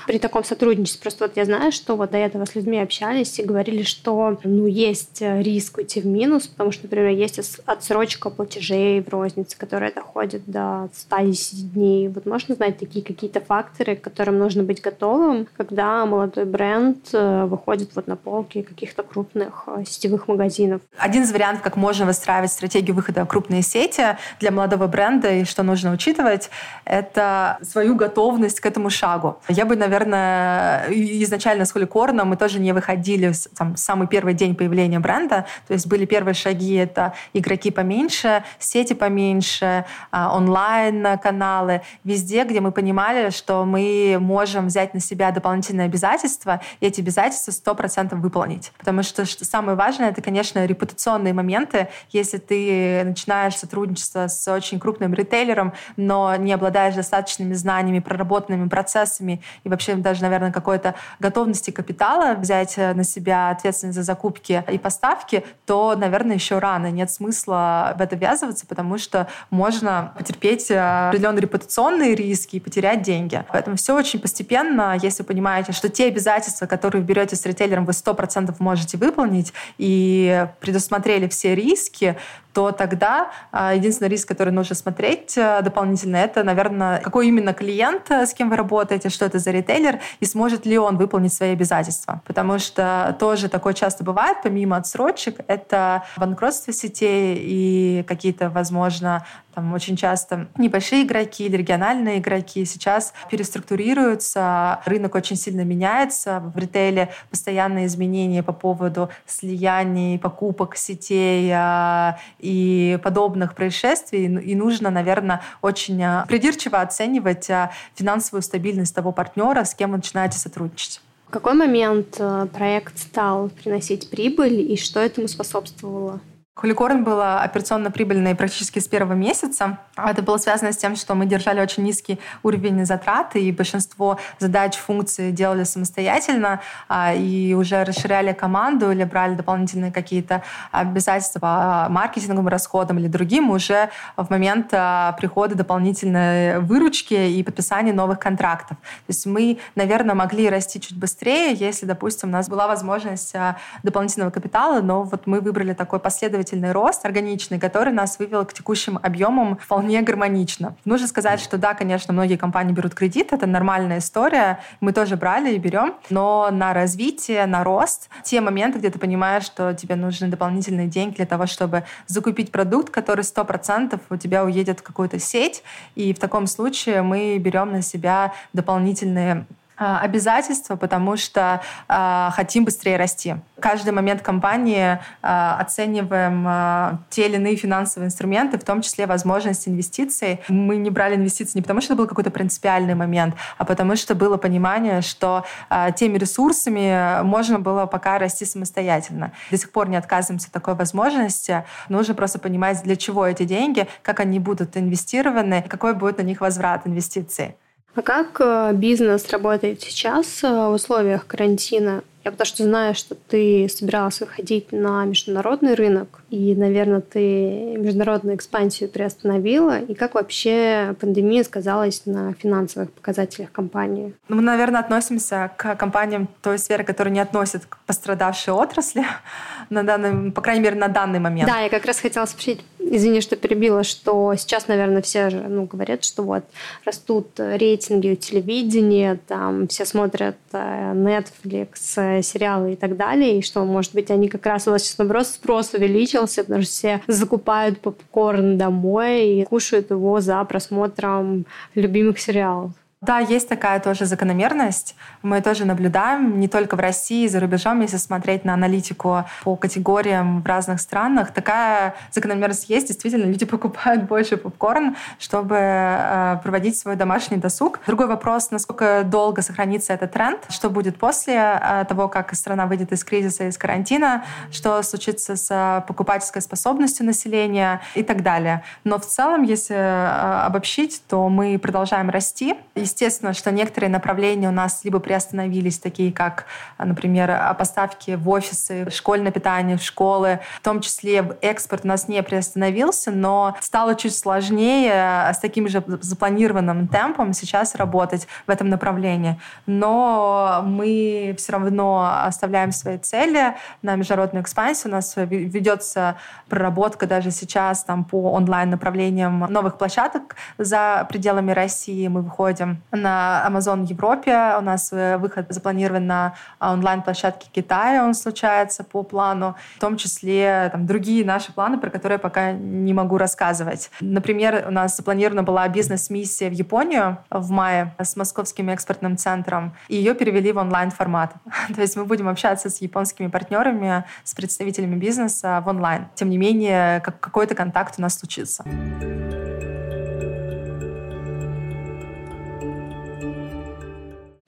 при 0.09 0.19
таком 0.19 0.43
сотрудничестве? 0.43 1.01
Просто 1.01 1.27
вот 1.27 1.37
я 1.37 1.45
знаю, 1.45 1.71
что 1.71 1.95
вот 1.95 2.11
до 2.11 2.19
этого 2.19 2.45
с 2.45 2.57
людьми 2.57 2.81
общались 2.81 3.39
и 3.39 3.45
говорили, 3.45 3.85
что 3.85 4.37
ну, 4.43 4.67
есть 4.67 5.19
риск 5.23 5.79
уйти 5.79 6.01
в 6.01 6.07
минус, 6.07 6.49
потому 6.49 6.73
что, 6.73 6.87
например, 6.87 7.11
есть 7.11 7.61
отсрочка 7.67 8.31
платежей 8.31 9.01
в 9.01 9.09
рознице, 9.11 9.57
которая 9.57 9.93
доходит 9.93 10.43
до 10.47 10.89
110 10.93 11.73
дней. 11.73 12.09
Вот 12.09 12.27
можно 12.27 12.57
знать 12.57 12.79
такие 12.79 13.05
какие-то 13.05 13.41
факторы, 13.41 13.95
к 13.95 14.01
которым 14.01 14.41
нужно 14.41 14.65
быть 14.65 14.83
готовым, 14.83 15.47
когда 15.57 16.05
молодой 16.05 16.47
бренд 16.47 16.99
э, 17.13 17.45
выходит 17.45 17.95
вот 17.95 18.09
на 18.09 18.17
полки 18.17 18.63
каких-то 18.63 19.05
крупных 19.05 19.63
э, 19.69 19.85
сетевых 19.87 20.27
магазинов? 20.27 20.83
Один 20.99 21.23
из 21.23 21.31
вариантов, 21.31 21.63
как 21.63 21.77
можно 21.77 22.07
выстраивать 22.07 22.51
стратегию 22.51 22.97
выхода 22.97 23.25
в 23.25 23.29
крупные 23.29 23.63
сети 23.63 24.17
для 24.41 24.51
молодого 24.51 24.89
бренда 24.89 25.33
и 25.33 25.45
что 25.45 25.63
нужно 25.63 25.76
нужно 25.77 25.93
учитывать, 25.93 26.51
это 26.87 27.59
свою 27.63 27.97
готовность 27.97 28.61
к 28.61 28.67
этому 28.67 28.89
шагу. 28.89 29.39
Я 29.49 29.67
бы, 29.67 29.77
наверное, 29.77 30.87
изначально 30.91 31.67
с 31.67 31.73
Холикорна 31.73 32.25
мы 32.25 32.37
тоже 32.37 32.59
не 32.61 32.73
выходили 32.73 33.33
в 33.33 33.77
самый 33.77 34.09
первый 34.09 34.33
день 34.33 34.55
появления 34.55 34.99
бренда. 35.01 35.45
То 35.67 35.75
есть 35.75 35.87
были 35.87 36.07
первые 36.07 36.35
шаги, 36.35 36.75
это 36.75 37.13
игроки 37.35 37.71
поменьше, 37.71 38.43
сети 38.59 38.95
поменьше, 38.95 39.85
а, 40.11 40.35
онлайн-каналы, 40.35 41.83
везде, 42.05 42.45
где 42.45 42.61
мы 42.61 42.73
понимали, 42.73 43.29
что 43.29 43.67
мы 43.67 44.17
можем 44.19 44.69
взять 44.69 44.95
на 44.95 45.01
себя 45.01 45.31
дополнительные 45.31 45.85
обязательства, 45.85 46.61
и 46.81 46.87
эти 46.87 47.03
обязательства 47.03 47.51
100% 47.51 48.15
выполнить. 48.15 48.73
Потому 48.79 49.03
что, 49.03 49.27
что 49.27 49.45
самое 49.45 49.77
важное, 49.77 50.09
это, 50.09 50.23
конечно, 50.23 50.65
репутационные 50.65 51.35
моменты. 51.35 51.89
Если 52.13 52.39
ты 52.39 53.03
начинаешь 53.05 53.57
сотрудничество 53.57 54.29
с 54.29 54.49
очень 54.51 54.81
крупным 54.81 55.13
ритейлером, 55.13 55.66
менеджером, 55.67 55.73
но 55.97 56.37
не 56.37 56.53
обладаешь 56.53 56.95
достаточными 56.95 57.55
знаниями, 57.55 58.01
проработанными 58.01 58.69
процессами 58.69 59.43
и 59.65 59.69
вообще 59.69 59.95
даже, 59.95 60.23
наверное, 60.23 60.53
какой-то 60.53 60.95
готовности 61.21 61.71
капитала 61.71 62.35
взять 62.35 62.75
э, 62.77 62.95
на 62.95 63.05
себя 63.05 63.51
ответственность 63.51 63.97
за 63.97 64.03
закупки 64.03 64.65
и 64.71 64.79
поставки, 64.79 65.45
то, 65.65 65.95
наверное, 65.97 66.37
еще 66.37 66.59
рано. 66.59 66.91
Нет 66.91 67.11
смысла 67.11 67.95
в 67.99 68.01
это 68.01 68.17
ввязываться, 68.17 68.67
потому 68.67 68.99
что 68.99 69.27
можно 69.51 70.13
потерпеть 70.17 70.71
э, 70.71 71.09
определенные 71.09 71.43
репутационные 71.43 72.15
риски 72.15 72.57
и 72.57 72.61
потерять 72.61 73.03
деньги. 73.03 73.45
Поэтому 73.53 73.77
все 73.77 73.95
очень 73.95 74.21
постепенно, 74.21 74.97
если 75.01 75.23
вы 75.23 75.29
понимаете, 75.29 75.73
что 75.73 75.89
те 75.89 76.07
обязательства, 76.07 76.67
которые 76.67 77.03
вы 77.03 77.07
берете 77.07 77.37
с 77.37 77.47
ритейлером, 77.47 77.85
вы 77.85 77.93
100% 77.93 78.55
можете 78.59 78.97
выполнить 78.97 79.53
и 79.79 80.47
предусмотрели 80.61 81.29
все 81.29 81.55
риски, 81.55 82.17
то 82.57 82.73
тогда 82.73 83.33
а, 83.53 83.75
единственный 83.75 84.09
риск, 84.09 84.27
который 84.27 84.51
нужно 84.51 84.75
смотреть 84.75 85.37
э, 85.37 85.61
дополнительно, 85.61 86.17
это, 86.17 86.43
наверное, 86.43 87.01
какой 87.01 87.29
именно 87.29 87.53
клиент, 87.53 88.11
э, 88.11 88.25
с 88.25 88.33
кем 88.33 88.49
вы 88.49 88.57
работаете, 88.57 89.11
что 89.11 89.27
это 89.27 89.39
за 89.39 89.51
ритейлер, 89.51 90.01
и 90.21 90.25
сможет 90.25 90.65
ли 90.65 90.79
он 90.79 90.97
выполнить 90.97 91.35
свои 91.35 91.51
обязательства. 91.51 92.23
Потому 92.25 92.59
что 92.59 93.15
тоже 93.21 93.51
такое 93.51 93.75
часто 93.75 94.05
бывает, 94.05 94.39
помимо 94.43 94.79
отсрочек, 94.79 95.41
это 95.49 96.05
банкротство 96.17 96.73
сетей 96.73 97.37
и 97.39 98.05
какие-то, 98.09 98.49
возможно, 98.49 99.27
там 99.57 99.73
очень 99.73 99.97
часто 99.97 100.49
небольшие 100.59 101.05
игроки 101.05 101.47
или 101.47 101.57
региональные 101.57 102.19
игроки 102.19 102.67
сейчас 102.67 103.15
переструктурируются, 103.31 104.81
рынок 104.85 105.15
очень 105.15 105.37
сильно 105.37 105.63
меняется, 105.63 106.53
в 106.55 106.59
ритейле 106.59 107.09
постоянные 107.31 107.87
изменения 107.87 108.43
по 108.43 108.53
поводу 108.53 109.09
слияний, 109.25 110.19
покупок 110.19 110.77
сетей 110.77 111.51
а, 111.55 112.19
и 112.47 112.99
подобных 113.03 113.55
происшествий, 113.55 114.27
и 114.27 114.55
нужно, 114.55 114.91
наверное, 114.91 115.43
очень 115.63 116.01
а, 116.03 116.25
придирчиво 116.29 116.81
оценивать 116.81 117.51
а, 117.51 117.73
финансовую 117.95 118.43
стабильность 118.43 118.95
того 118.95 119.11
партнера, 119.11 119.65
с 119.65 119.75
кем 119.75 119.91
вы 119.91 119.97
начинаете 119.97 120.39
сотрудничать. 120.39 121.01
В 121.27 121.31
какой 121.33 121.55
момент 121.55 122.21
проект 122.53 122.99
стал 122.99 123.49
приносить 123.49 124.11
прибыль 124.11 124.61
и 124.61 124.77
что 124.77 125.01
этому 125.01 125.27
способствовало? 125.27 126.21
Хуликорн 126.57 127.05
была 127.05 127.43
операционно 127.43 127.91
прибыльной 127.91 128.35
практически 128.35 128.79
с 128.79 128.89
первого 128.89 129.13
месяца. 129.13 129.79
Это 129.95 130.23
было 130.23 130.39
связано 130.39 130.73
с 130.73 130.79
тем, 130.79 130.97
что 130.97 131.15
мы 131.15 131.27
держали 131.27 131.61
очень 131.61 131.83
низкий 131.83 132.19
уровень 132.43 132.87
затрат, 132.87 133.37
и 133.37 133.53
большинство 133.53 134.19
задач, 134.39 134.75
функций 134.75 135.33
делали 135.33 135.65
самостоятельно, 135.65 136.63
а, 136.89 137.13
и 137.13 137.53
уже 137.53 137.85
расширяли 137.85 138.33
команду 138.33 138.91
или 138.91 139.05
брали 139.05 139.35
дополнительные 139.35 139.93
какие-то 139.93 140.43
обязательства 140.71 141.41
по 141.41 141.87
маркетинговым 141.91 142.49
расходам 142.49 142.99
или 142.99 143.09
другим 143.09 143.51
уже 143.51 143.91
в 144.17 144.31
момент 144.31 144.69
а, 144.73 145.13
прихода 145.13 145.57
дополнительной 145.57 146.61
выручки 146.61 147.13
и 147.13 147.43
подписания 147.43 147.93
новых 147.93 148.19
контрактов. 148.19 148.79
То 148.79 149.09
есть 149.09 149.27
мы, 149.27 149.59
наверное, 149.75 150.15
могли 150.15 150.49
расти 150.49 150.81
чуть 150.81 150.97
быстрее, 150.97 151.53
если, 151.53 151.85
допустим, 151.85 152.31
у 152.31 152.33
нас 152.33 152.49
была 152.49 152.67
возможность 152.67 153.35
а, 153.35 153.59
дополнительного 153.83 154.31
капитала, 154.31 154.81
но 154.81 155.03
вот 155.03 155.27
мы 155.27 155.41
выбрали 155.41 155.75
такой 155.75 155.99
последовательный 155.99 156.46
последовательный 156.47 156.73
рост, 156.73 157.05
органичный, 157.05 157.59
который 157.59 157.93
нас 157.93 158.19
вывел 158.19 158.45
к 158.45 158.53
текущим 158.53 158.99
объемам 159.03 159.57
вполне 159.57 160.01
гармонично. 160.03 160.77
Нужно 160.85 161.09
сказать, 161.09 161.41
что 161.41 161.59
да, 161.59 161.75
конечно, 161.75 162.15
многие 162.15 162.37
компании 162.37 162.73
берут 162.73 162.95
кредит, 162.95 163.33
это 163.33 163.47
нормальная 163.47 163.99
история, 163.99 164.61
мы 164.81 164.93
тоже 164.93 165.17
брали 165.17 165.55
и 165.55 165.59
берем, 165.59 165.95
но 166.09 166.49
на 166.53 166.73
развитие, 166.73 167.47
на 167.47 167.65
рост, 167.65 168.09
те 168.23 168.41
моменты, 168.41 168.79
где 168.79 168.91
ты 168.91 168.99
понимаешь, 168.99 169.45
что 169.45 169.75
тебе 169.75 169.97
нужны 169.97 170.29
дополнительные 170.29 170.87
деньги 170.87 171.17
для 171.17 171.27
того, 171.27 171.47
чтобы 171.47 171.83
закупить 172.07 172.53
продукт, 172.53 172.91
который 172.91 173.23
100% 173.23 174.01
у 174.09 174.17
тебя 174.17 174.45
уедет 174.45 174.81
в 174.81 174.83
какую-то 174.83 175.19
сеть, 175.19 175.65
и 175.97 176.13
в 176.13 176.19
таком 176.19 176.47
случае 176.47 177.03
мы 177.03 177.39
берем 177.39 177.73
на 177.73 177.83
себя 177.83 178.33
дополнительные 178.53 179.47
обязательства, 179.77 180.77
потому 180.77 181.17
что 181.17 181.61
э, 181.89 182.29
хотим 182.33 182.65
быстрее 182.65 182.97
расти. 182.97 183.37
Каждый 183.61 183.93
момент 183.93 184.23
компании 184.23 184.93
э, 184.93 184.99
оцениваем 185.23 186.47
э, 186.49 186.99
те 187.11 187.27
или 187.27 187.37
иные 187.37 187.57
финансовые 187.57 188.07
инструменты, 188.07 188.59
в 188.59 188.65
том 188.65 188.83
числе 188.83 189.07
возможность 189.07 189.69
инвестиций. 189.69 190.41
Мы 190.49 190.77
не 190.77 190.91
брали 190.91 191.17
инвестиции 191.17 191.59
не 191.59 191.63
потому, 191.63 191.81
что 191.81 191.95
это 191.95 192.03
был 192.03 192.09
какой-то 192.09 192.31
принципиальный 192.31 192.95
момент, 192.95 193.35
а 193.59 193.65
потому 193.65 193.97
что 193.97 194.15
было 194.15 194.37
понимание, 194.37 195.03
что 195.03 195.45
э, 195.71 195.89
теми 195.95 196.19
ресурсами 196.19 197.23
можно 197.23 197.59
было 197.59 197.87
пока 197.87 198.19
расти 198.19 198.45
самостоятельно. 198.45 199.33
До 199.51 199.59
сих 199.59 199.71
пор 199.73 199.89
не 199.89 199.97
отказываемся 199.97 200.49
от 200.49 200.53
такой 200.53 200.75
возможности. 200.75 201.65
Нужно 201.89 202.15
просто 202.15 202.39
понимать, 202.39 202.83
для 202.83 202.97
чего 202.97 203.27
эти 203.27 203.45
деньги, 203.45 203.87
как 204.03 204.21
они 204.21 204.39
будут 204.39 204.77
инвестированы, 204.77 205.65
какой 205.69 205.95
будет 205.95 206.19
на 206.19 206.23
них 206.23 206.41
возврат 206.41 206.87
инвестиций. 206.87 207.57
А 207.97 208.03
как 208.03 208.37
э, 208.41 208.73
бизнес 208.75 209.31
работает 209.31 209.81
сейчас 209.81 210.45
э, 210.45 210.49
в 210.49 210.75
условиях 210.75 211.27
карантина? 211.27 212.05
Я 212.25 212.31
потому 212.31 212.47
что 212.47 212.63
знаю, 212.65 212.95
что 212.95 213.15
ты 213.15 213.69
собирался 213.71 214.27
выходить 214.27 214.71
на 214.71 215.03
международный 215.07 215.73
рынок, 215.73 216.21
и, 216.31 216.57
наверное, 216.57 217.01
ты 217.01 217.77
международную 217.79 218.37
экспансию 218.37 218.91
приостановила. 218.91 219.79
И 219.79 219.95
как 219.95 220.15
вообще 220.15 220.97
пандемия 221.01 221.45
сказалась 221.45 222.03
на 222.05 222.35
финансовых 222.35 222.91
показателях 222.91 223.53
компании? 223.53 224.13
Ну, 224.29 224.37
мы, 224.37 224.43
наверное, 224.43 224.81
относимся 224.81 225.53
к 225.57 225.77
компаниям 225.77 226.29
той 226.43 226.59
сферы, 226.59 226.83
которые 226.83 227.15
не 227.15 227.21
относят 227.21 227.67
к 227.67 227.79
пострадавшей 227.87 228.53
отрасли, 228.55 229.05
на 229.71 229.85
данный, 229.85 230.33
по 230.33 230.41
крайней 230.41 230.63
мере, 230.63 230.77
на 230.77 230.89
данный 230.89 231.21
момент. 231.21 231.49
Да, 231.49 231.61
я 231.61 231.69
как 231.69 231.85
раз 231.85 232.01
хотела 232.01 232.27
спросить, 232.27 232.61
извини, 232.81 233.21
что 233.21 233.37
перебила, 233.37 233.85
что 233.85 234.35
сейчас, 234.37 234.67
наверное, 234.67 235.03
все 235.03 235.31
же 235.31 235.45
ну, 235.49 235.65
говорят, 235.65 236.03
что 236.03 236.25
вот 236.25 236.45
растут 236.85 237.39
рейтинги 237.39 238.11
у 238.11 238.17
телевидения, 238.17 239.19
там 239.29 239.69
все 239.69 239.85
смотрят 239.85 240.37
э, 240.53 240.93
Netflix, 240.93 241.69
э, 241.97 242.23
сериалы 242.23 242.73
и 242.73 242.77
так 242.77 242.97
далее, 242.97 243.39
и 243.39 243.43
что, 243.43 243.65
может 243.65 243.95
быть, 243.95 244.11
они 244.11 244.29
как 244.29 244.45
раз 244.45 244.67
у 244.67 244.73
вас 244.73 244.83
сейчас, 244.83 244.99
наоборот, 244.99 245.27
спрос 245.27 245.73
увеличился, 245.75 246.16
потому 246.43 246.63
что 246.63 246.71
все 246.71 247.03
закупают 247.07 247.81
попкорн 247.81 248.59
домой 248.59 249.29
и 249.29 249.45
кушают 249.45 249.91
его 249.91 250.21
за 250.21 250.45
просмотром 250.45 251.47
любимых 251.75 252.19
сериалов. 252.19 252.73
Да, 253.03 253.19
есть 253.19 253.47
такая 253.47 253.79
тоже 253.79 254.07
закономерность. 254.07 254.97
Мы 255.21 255.43
тоже 255.43 255.67
наблюдаем 255.67 256.41
не 256.41 256.49
только 256.49 256.77
в 256.77 256.81
России, 256.81 257.27
за 257.27 257.41
рубежом, 257.41 257.83
если 257.83 257.99
смотреть 257.99 258.47
на 258.47 258.55
аналитику 258.55 259.27
по 259.45 259.55
категориям 259.55 260.41
в 260.41 260.47
разных 260.47 260.81
странах. 260.81 261.31
Такая 261.31 261.95
закономерность 262.11 262.71
есть. 262.71 262.89
Действительно, 262.89 263.27
люди 263.27 263.45
покупают 263.47 264.05
больше 264.05 264.39
попкорн, 264.39 264.97
чтобы 265.19 265.57
э, 265.59 266.39
проводить 266.43 266.79
свой 266.79 266.97
домашний 266.97 267.37
досуг. 267.37 267.81
Другой 267.87 268.07
вопрос, 268.07 268.51
насколько 268.51 269.03
долго 269.05 269.43
сохранится 269.43 269.93
этот 269.93 270.13
тренд, 270.13 270.47
что 270.49 270.71
будет 270.71 270.97
после 270.99 271.35
э, 271.35 271.85
того, 271.87 272.09
как 272.09 272.35
страна 272.35 272.65
выйдет 272.65 272.93
из 272.93 273.05
кризиса, 273.05 273.47
из 273.47 273.59
карантина, 273.59 274.25
что 274.51 274.83
случится 274.83 275.37
с 275.37 275.85
покупательской 275.87 276.41
способностью 276.41 277.05
населения 277.05 277.83
и 277.95 278.03
так 278.03 278.23
далее. 278.23 278.63
Но 278.85 278.99
в 278.99 279.05
целом, 279.05 279.43
если 279.43 279.77
э, 279.77 280.41
обобщить, 280.47 281.03
то 281.07 281.29
мы 281.29 281.59
продолжаем 281.59 282.09
расти. 282.09 282.55
Естественно, 282.87 283.35
что 283.35 283.51
некоторые 283.51 283.91
направления 283.91 284.49
у 284.49 284.53
нас 284.53 284.85
либо 284.85 285.01
приостановились, 285.01 285.81
такие 285.81 286.13
как, 286.13 286.45
например, 286.79 287.37
поставки 287.59 288.13
в 288.15 288.29
офисы, 288.29 288.89
школьное 288.93 289.33
питание, 289.33 289.77
в 289.77 289.83
школы, 289.83 290.39
в 290.61 290.63
том 290.63 290.81
числе 290.81 291.37
экспорт 291.41 291.85
у 291.85 291.89
нас 291.89 292.07
не 292.07 292.23
приостановился, 292.23 293.11
но 293.11 293.57
стало 293.61 293.97
чуть 293.97 294.17
сложнее 294.17 295.33
с 295.35 295.39
таким 295.41 295.69
же 295.69 295.83
запланированным 296.01 296.87
темпом 296.87 297.33
сейчас 297.33 297.75
работать 297.75 298.29
в 298.47 298.51
этом 298.51 298.69
направлении. 298.69 299.41
Но 299.67 300.63
мы 300.65 301.35
все 301.39 301.55
равно 301.55 302.23
оставляем 302.25 302.71
свои 302.71 302.99
цели 302.99 303.57
на 303.83 303.97
международную 303.97 304.45
экспансию. 304.45 304.93
У 304.93 304.95
нас 304.95 305.13
ведется 305.17 306.19
проработка 306.49 307.09
даже 307.09 307.33
сейчас 307.33 307.83
там, 307.83 308.05
по 308.05 308.31
онлайн-направлениям 308.31 309.41
новых 309.51 309.77
площадок 309.77 310.37
за 310.57 311.05
пределами 311.09 311.51
России. 311.51 312.07
Мы 312.07 312.23
выходим 312.23 312.76
на 312.93 313.45
Amazon 313.49 313.85
Европе. 313.85 314.55
У 314.59 314.61
нас 314.61 314.93
э, 314.93 315.17
выход 315.19 315.47
запланирован 315.51 316.07
на 316.07 316.35
а, 316.59 316.73
онлайн-площадке 316.73 317.49
Китая, 317.53 318.05
он 318.05 318.15
случается 318.15 318.85
по 318.85 319.03
плану. 319.03 319.57
В 319.77 319.81
том 319.81 319.97
числе 319.97 320.69
там, 320.73 320.87
другие 320.87 321.25
наши 321.25 321.53
планы, 321.53 321.79
про 321.79 321.91
которые 321.91 322.19
пока 322.19 322.53
не 322.53 322.93
могу 322.93 323.19
рассказывать. 323.19 323.91
Например, 324.01 324.65
у 324.69 324.71
нас 324.71 324.97
запланирована 324.97 325.43
была 325.43 325.69
бизнес-миссия 325.69 326.49
в 326.49 326.53
Японию 326.53 327.19
в 327.31 327.51
мае 327.51 327.95
с 327.99 328.17
московским 328.17 328.71
экспортным 328.71 329.17
центром, 329.17 329.75
и 329.89 329.97
ее 329.97 330.15
перевели 330.15 330.53
в 330.53 330.59
онлайн-формат. 330.59 331.35
То 331.75 331.81
есть 331.81 331.97
мы 331.97 332.05
будем 332.05 332.29
общаться 332.29 332.71
с 332.71 332.81
японскими 332.81 333.29
партнерами, 333.29 334.05
с 334.25 334.35
представителями 334.35 334.97
бизнеса 334.97 335.63
в 335.65 335.69
онлайн. 335.69 336.07
Тем 336.15 336.31
не 336.31 336.39
менее, 336.39 337.01
как 337.01 337.21
какой-то 337.21 337.55
контакт 337.55 337.95
у 337.99 338.03
нас 338.03 338.19
случится. 338.19 338.65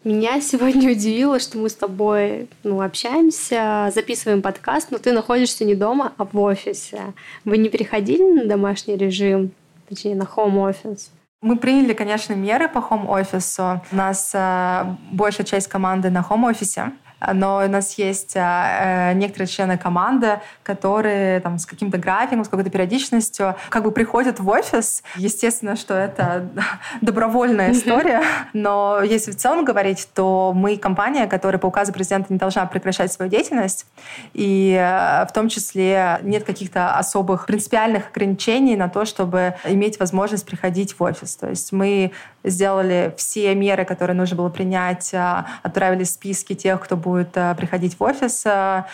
Меня 0.09 0.41
сегодня 0.41 0.91
удивило, 0.91 1.39
что 1.39 1.59
мы 1.59 1.69
с 1.69 1.75
тобой 1.75 2.49
ну, 2.65 2.81
общаемся, 2.81 3.93
записываем 3.95 4.41
подкаст, 4.41 4.91
но 4.91 4.97
ты 4.97 5.13
находишься 5.13 5.67
не 5.67 5.75
дома, 5.75 6.15
а 6.17 6.25
в 6.25 6.35
офисе. 6.41 7.13
Вы 7.45 7.59
не 7.59 7.69
переходили 7.69 8.23
на 8.23 8.47
домашний 8.47 8.97
режим, 8.97 9.51
точнее, 9.87 10.15
на 10.15 10.23
home-офис? 10.23 11.11
Мы 11.43 11.59
приняли, 11.59 11.93
конечно, 11.93 12.33
меры 12.33 12.71
по 12.71 12.79
home-офису. 12.79 13.83
У 13.93 13.97
нас 13.97 14.31
э, 14.33 14.97
большая 15.13 15.47
часть 15.47 15.69
команды 15.69 16.09
на 16.09 16.21
home-офисе. 16.27 16.93
Но 17.21 17.63
у 17.65 17.69
нас 17.69 17.95
есть 17.99 18.33
э, 18.35 19.13
некоторые 19.15 19.49
члены 19.49 19.79
команды, 19.79 20.41
которые 20.63 21.41
там 21.41 21.59
с 21.59 21.67
каким-то 21.67 21.99
графиком, 21.99 22.45
с 22.45 22.49
какой-то 22.49 22.71
периодичностью 22.71 23.57
как 23.69 23.83
бы 23.83 23.91
приходят 23.91 24.39
в 24.41 24.49
офис. 24.49 25.03
Естественно, 25.17 25.77
что 25.77 25.95
это 25.95 26.49
добровольная 27.01 27.73
история, 27.73 28.23
но 28.53 29.01
если 29.03 29.33
в 29.33 29.37
целом 29.37 29.65
говорить, 29.65 30.09
то 30.15 30.53
мы 30.55 30.77
компания, 30.77 31.27
которая 31.27 31.59
по 31.59 31.67
указу 31.67 31.93
президента 31.93 32.33
не 32.33 32.39
должна 32.39 32.67
прекращать 32.67 33.13
свою 33.13 33.31
деятельность, 33.31 33.87
и 34.35 34.77
э, 34.79 35.27
в 35.27 35.33
том 35.33 35.49
числе 35.49 36.21
нет 36.23 36.45
каких-то 36.45 36.97
особых 36.97 37.47
принципиальных 37.47 38.11
ограничений 38.11 38.77
на 38.77 38.89
то, 38.89 39.05
чтобы 39.05 39.55
иметь 39.65 39.99
возможность 39.99 40.47
приходить 40.47 40.99
в 40.99 41.03
офис. 41.03 41.37
То 41.37 41.49
есть 41.49 41.73
мы 41.73 42.13
сделали 42.51 43.15
все 43.17 43.55
меры, 43.55 43.85
которые 43.85 44.17
нужно 44.17 44.37
было 44.37 44.49
принять, 44.49 45.13
э, 45.13 45.45
отправили 45.63 46.05
списки 46.05 46.55
тех, 46.55 46.81
кто 46.81 46.97
будет 46.97 47.37
э, 47.37 47.55
приходить 47.55 47.99
в 47.99 48.03
офис, 48.03 48.45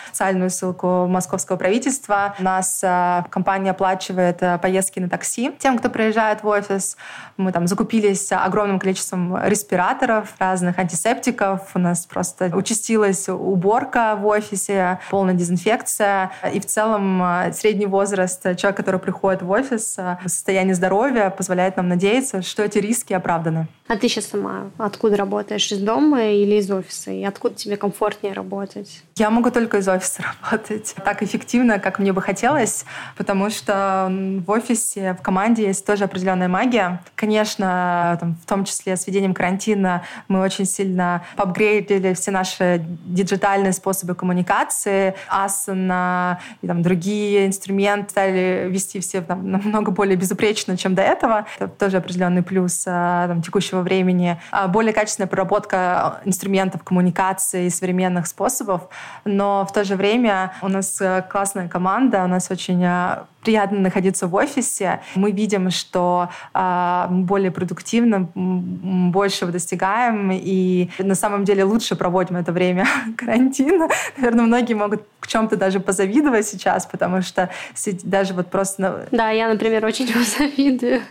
специальную 0.07 0.49
ссылку 0.49 1.07
московского 1.07 1.57
правительства. 1.57 2.35
У 2.39 2.43
нас 2.43 2.83
компания 3.29 3.71
оплачивает 3.71 4.41
поездки 4.61 4.99
на 4.99 5.09
такси 5.09 5.53
тем, 5.59 5.77
кто 5.77 5.89
приезжает 5.89 6.43
в 6.43 6.47
офис. 6.47 6.97
Мы 7.37 7.51
там 7.51 7.67
закупились 7.67 8.31
огромным 8.31 8.79
количеством 8.79 9.37
респираторов, 9.45 10.33
разных 10.39 10.77
антисептиков. 10.79 11.71
У 11.73 11.79
нас 11.79 12.05
просто 12.05 12.45
участилась 12.55 13.27
уборка 13.29 14.15
в 14.15 14.25
офисе, 14.25 14.99
полная 15.09 15.33
дезинфекция. 15.33 16.31
И 16.53 16.59
в 16.59 16.65
целом 16.65 17.23
средний 17.53 17.85
возраст 17.85 18.41
человека, 18.41 18.73
который 18.73 18.99
приходит 18.99 19.41
в 19.41 19.49
офис, 19.49 19.97
состояние 20.23 20.75
здоровья 20.75 21.29
позволяет 21.29 21.77
нам 21.77 21.87
надеяться, 21.87 22.41
что 22.41 22.63
эти 22.63 22.79
риски 22.79 23.13
оправданы. 23.13 23.44
А 23.87 23.97
ты 23.97 24.09
сейчас 24.09 24.25
сама 24.25 24.71
откуда 24.79 25.15
работаешь? 25.15 25.71
Из 25.71 25.77
дома 25.79 26.23
или 26.23 26.55
из 26.55 26.71
офиса? 26.71 27.11
И 27.11 27.23
откуда 27.23 27.53
тебе 27.53 27.77
комфортнее 27.77 28.33
работать? 28.33 29.03
Я 29.15 29.29
могу 29.29 29.51
только 29.51 29.77
из 29.77 29.87
офиса 29.87 30.23
работать. 30.41 30.95
Так 31.03 31.21
эффективно, 31.21 31.77
как 31.77 31.99
мне 31.99 32.11
бы 32.11 32.21
хотелось, 32.21 32.85
потому 33.15 33.51
что 33.51 34.11
в 34.45 34.49
офисе, 34.49 35.15
в 35.19 35.21
команде 35.21 35.67
есть 35.67 35.85
тоже 35.85 36.05
определенная 36.05 36.47
магия. 36.47 37.01
Конечно, 37.13 38.17
там, 38.19 38.35
в 38.43 38.45
том 38.47 38.65
числе 38.65 38.97
с 38.97 39.05
введением 39.05 39.35
карантина 39.35 40.03
мы 40.27 40.41
очень 40.41 40.65
сильно 40.65 41.23
поапгрейдили 41.35 42.15
все 42.15 42.31
наши 42.31 42.83
диджитальные 43.05 43.73
способы 43.73 44.15
коммуникации. 44.15 45.13
Asana 45.31 46.37
и 46.63 46.67
там, 46.67 46.81
другие 46.81 47.45
инструменты 47.45 48.09
стали 48.09 48.67
вести 48.69 48.99
все 48.99 49.21
там, 49.21 49.51
намного 49.51 49.91
более 49.91 50.15
безупречно, 50.15 50.75
чем 50.75 50.95
до 50.95 51.03
этого. 51.03 51.45
Это 51.59 51.67
тоже 51.67 51.97
определенный 51.97 52.41
плюс 52.41 52.83
там, 53.35 53.41
текущего 53.41 53.81
времени. 53.81 54.39
А 54.51 54.67
более 54.67 54.93
качественная 54.93 55.27
проработка 55.27 56.21
инструментов 56.25 56.83
коммуникации 56.83 57.65
и 57.65 57.69
современных 57.69 58.27
способов. 58.27 58.81
Но 59.25 59.65
в 59.65 59.73
то 59.73 59.83
же 59.83 59.95
время 59.95 60.53
у 60.61 60.69
нас 60.69 60.99
э, 61.01 61.23
классная 61.29 61.67
команда, 61.67 62.23
у 62.23 62.27
нас 62.27 62.49
очень 62.49 62.83
а, 62.85 63.25
приятно 63.43 63.79
находиться 63.79 64.27
в 64.27 64.35
офисе. 64.35 65.01
Мы 65.15 65.31
видим, 65.31 65.69
что 65.69 66.29
э, 66.53 67.07
более 67.09 67.51
продуктивно, 67.51 68.29
большего 68.33 69.51
достигаем 69.51 70.31
и 70.31 70.89
на 70.99 71.15
самом 71.15 71.43
деле 71.43 71.63
лучше 71.63 71.95
проводим 71.95 72.37
это 72.37 72.51
время 72.51 72.87
карантина. 73.17 73.89
Наверное, 74.17 74.45
многие 74.45 74.73
могут 74.73 75.03
в 75.19 75.27
чем-то 75.27 75.57
даже 75.57 75.79
позавидовать 75.79 76.47
сейчас, 76.47 76.85
потому 76.85 77.21
что 77.21 77.49
даже 78.03 78.33
вот 78.33 78.47
просто... 78.47 79.07
Да, 79.11 79.31
я, 79.31 79.49
например, 79.49 79.83
очень 79.85 80.05
его 80.09 80.23
завидую. 80.23 81.01